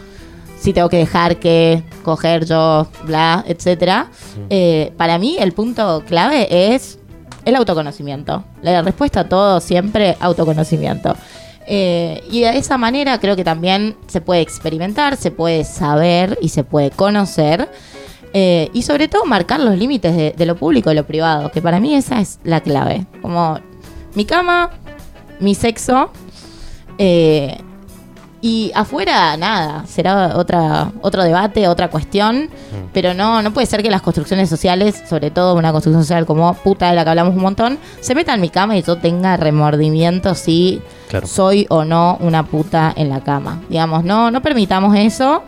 si 0.60 0.74
tengo 0.74 0.89
que 0.89 0.98
dejar 0.98 1.38
que 1.38 1.84
coger 2.04 2.45
yo, 2.45 2.88
bla, 3.04 3.43
etcétera. 3.48 4.10
Eh, 4.50 4.93
para 4.98 5.17
mí 5.17 5.38
el 5.39 5.54
punto 5.54 6.04
clave 6.08 6.74
es 6.76 7.00
el 7.45 7.56
autoconocimiento. 7.56 8.43
La 8.62 8.82
respuesta 8.82 9.22
a 9.22 9.30
todo 9.30 9.60
siempre 9.60 10.17
autoconocimiento. 10.19 11.15
Eh, 11.65 12.24
y 12.32 12.41
de 12.41 12.58
esa 12.58 12.78
manera 12.78 13.19
creo 13.19 13.36
que 13.36 13.43
también 13.43 13.95
se 14.08 14.22
puede 14.22 14.41
experimentar, 14.41 15.17
se 15.17 15.32
puede 15.32 15.63
saber 15.63 16.38
y 16.41 16.50
se 16.50 16.63
puede 16.63 16.91
conocer. 16.91 17.69
Eh, 18.34 18.69
y 18.74 18.84
sobre 18.84 19.08
todo 19.08 19.26
marcar 19.26 19.60
los 19.60 19.78
límites 19.78 20.15
de, 20.15 20.34
de 20.38 20.45
lo 20.45 20.56
público 20.56 20.91
y 20.91 20.95
lo 20.95 21.06
privado, 21.06 21.52
que 21.52 21.62
para 21.62 21.80
mí 21.80 21.95
esa 21.95 22.19
es 22.19 22.39
la 22.43 22.62
clave. 22.62 23.06
Como 23.22 23.60
mi 24.13 24.26
cama, 24.26 24.72
mi 25.39 25.56
sexo, 25.56 26.12
eh, 26.98 27.58
y 28.41 28.71
afuera 28.73 29.36
nada, 29.36 29.86
será 29.86 30.38
otra, 30.38 30.91
otro 31.02 31.23
debate, 31.23 31.67
otra 31.67 31.89
cuestión, 31.89 32.49
pero 32.93 33.13
no, 33.13 33.41
no 33.41 33.52
puede 33.52 33.67
ser 33.67 33.84
que 33.84 33.89
las 33.91 34.02
construcciones 34.02 34.47
sociales, 34.49 35.04
sobre 35.10 35.30
todo 35.30 35.56
una 35.56 35.71
construcción 35.73 36.04
social 36.04 36.25
como 36.25 36.54
puta 36.54 36.89
de 36.89 36.95
la 36.95 37.04
que 37.04 37.10
hablamos 37.10 37.36
un 37.36 37.41
montón, 37.41 37.78
se 37.99 38.15
meta 38.15 38.34
en 38.34 38.41
mi 38.41 38.49
cama 38.49 38.78
y 38.78 38.82
yo 38.84 38.97
tenga 38.97 39.36
remordimiento 39.38 40.36
si 40.36 40.82
Claro. 41.10 41.25
soy 41.28 41.65
o 41.69 41.84
no 41.86 42.17
una 42.21 42.43
puta 42.45 42.93
en 42.95 43.10
la 43.10 43.21
cama. 43.21 43.62
Digamos, 43.67 44.04
no, 44.04 44.30
no 44.32 44.41
permitamos 44.41 44.95
eso. 44.95 45.41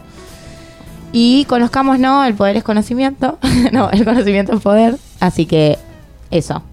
Y 1.14 1.46
conozcamos, 1.46 2.00
no, 2.00 2.24
el 2.26 2.34
poder 2.34 2.58
es 2.58 2.64
conocimiento. 2.64 3.38
no, 3.72 3.90
el 3.92 4.04
conocimiento 4.04 4.54
es 4.54 4.62
poder. 4.62 4.96
Así 5.20 5.46
que 5.46 5.78
eso. 6.32 6.64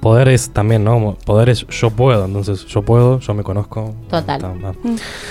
Poder 0.00 0.28
es 0.28 0.50
también, 0.50 0.84
¿no? 0.84 1.16
Poder 1.24 1.48
es 1.48 1.66
yo 1.66 1.90
puedo, 1.90 2.24
entonces 2.26 2.64
yo 2.66 2.82
puedo, 2.82 3.18
yo 3.20 3.34
me 3.34 3.42
conozco. 3.42 3.94
Total. 4.08 4.36
Está- 4.36 4.48
va. 4.48 4.72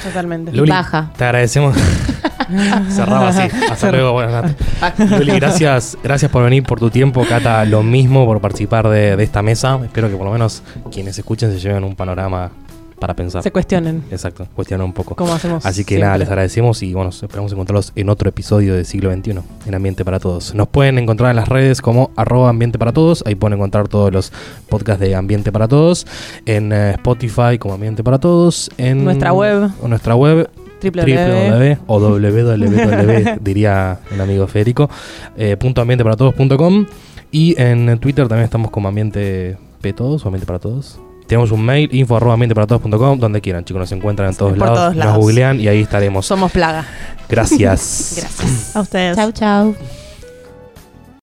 Totalmente. 0.04 0.52
Y 0.54 0.60
baja. 0.62 1.12
Te 1.18 1.24
agradecemos. 1.24 1.76
Cerraba 2.90 3.30
así. 3.30 3.50
Hasta 3.72 3.92
luego, 3.92 4.14
buenas 4.14 4.44
noches. 4.44 5.10
Luli, 5.20 5.32
gracias, 5.40 5.98
gracias 6.04 6.30
por 6.32 6.44
venir, 6.44 6.64
por 6.64 6.80
tu 6.80 6.90
tiempo. 6.90 7.26
Cata, 7.28 7.66
lo 7.66 7.82
mismo 7.84 8.26
por 8.26 8.40
participar 8.42 8.88
de, 8.90 9.16
de 9.16 9.24
esta 9.24 9.42
mesa. 9.42 9.80
Espero 9.84 10.10
que 10.10 10.16
por 10.16 10.26
lo 10.26 10.32
menos 10.32 10.62
quienes 10.92 11.18
escuchen 11.18 11.52
se 11.52 11.60
lleven 11.60 11.84
un 11.84 11.96
panorama 11.96 12.52
para 13.00 13.16
pensar. 13.16 13.44
Se 13.44 13.52
cuestionen 13.52 14.04
Exacto, 14.12 14.48
cuestionar 14.56 14.86
un 14.86 14.94
poco. 14.94 15.16
cómo 15.16 15.34
hacemos. 15.34 15.66
Así 15.66 15.84
que 15.84 15.96
siempre. 15.96 16.06
nada, 16.06 16.18
les 16.18 16.28
agradecemos 16.30 16.82
y 16.84 16.94
bueno, 16.94 17.10
esperamos 17.10 17.52
encontrarlos 17.52 17.92
en 17.96 18.10
otro 18.10 18.30
episodio 18.30 18.74
de 18.76 18.86
Siglo 18.86 19.14
XXI, 19.14 19.40
en 19.66 19.76
Ambiente 19.76 20.06
para 20.06 20.20
Todos. 20.20 20.54
Nos 20.56 20.68
pueden 20.68 20.98
encontrar 20.98 21.30
en 21.32 21.36
las 21.36 21.50
redes 21.50 21.82
como 21.82 22.12
arroba 22.16 22.50
Ambiente 22.50 22.80
para 22.80 22.92
Todos, 22.94 23.24
ahí 23.26 23.36
pueden 23.36 23.58
encontrar 23.58 23.88
todos 23.88 24.12
los 24.12 24.32
podcasts 24.70 25.02
de 25.02 25.16
Ambiente 25.16 25.52
para 25.52 25.68
Todos, 25.68 26.08
en 26.46 26.72
eh, 26.72 26.92
Spotify 26.92 27.58
como 27.60 27.74
Ambiente 27.74 28.04
para 28.04 28.20
Todos, 28.20 28.70
en 28.78 29.04
Nuestra 29.04 29.34
web. 29.34 29.70
o 29.82 29.88
nuestra 29.88 30.16
web 30.16 30.50
www. 30.82 31.78
o 31.88 32.00
www 32.00 33.38
diría 33.42 34.00
el 34.12 34.22
amigo 34.22 34.46
Federico 34.48 34.90
eh, 35.38 35.58
punto 35.58 35.82
ambienteparatodos.com 35.82 36.86
y 37.32 37.60
en 37.60 37.98
Twitter 38.00 38.28
también 38.28 38.46
estamos 38.46 38.72
como 38.72 38.88
Ambiente 38.88 39.58
P 39.82 39.94
Todos 39.94 40.24
o 40.26 40.28
Ambiente 40.28 40.46
para 40.46 40.60
Todos 40.60 41.00
tenemos 41.28 41.52
un 41.52 41.64
mail 41.66 41.90
info 41.94 42.16
arroba 42.18 42.34
ambienteparatodos.com 42.34 43.20
donde 43.20 43.42
quieran 43.42 43.64
chicos 43.66 43.80
nos 43.80 43.92
encuentran 43.92 44.30
en 44.30 44.36
todos, 44.36 44.52
por 44.52 44.60
lados, 44.60 44.78
todos 44.78 44.96
nos 44.96 45.06
lados. 45.06 45.18
googlean 45.20 45.60
y 45.60 45.68
ahí 45.68 45.82
estaremos 45.82 46.26
Somos 46.26 46.52
plaga. 46.52 46.86
gracias 47.30 48.16
Gracias. 48.18 48.76
A 48.76 48.82
ustedes. 48.82 49.16
Chau, 49.18 49.32
chau. 49.32 50.05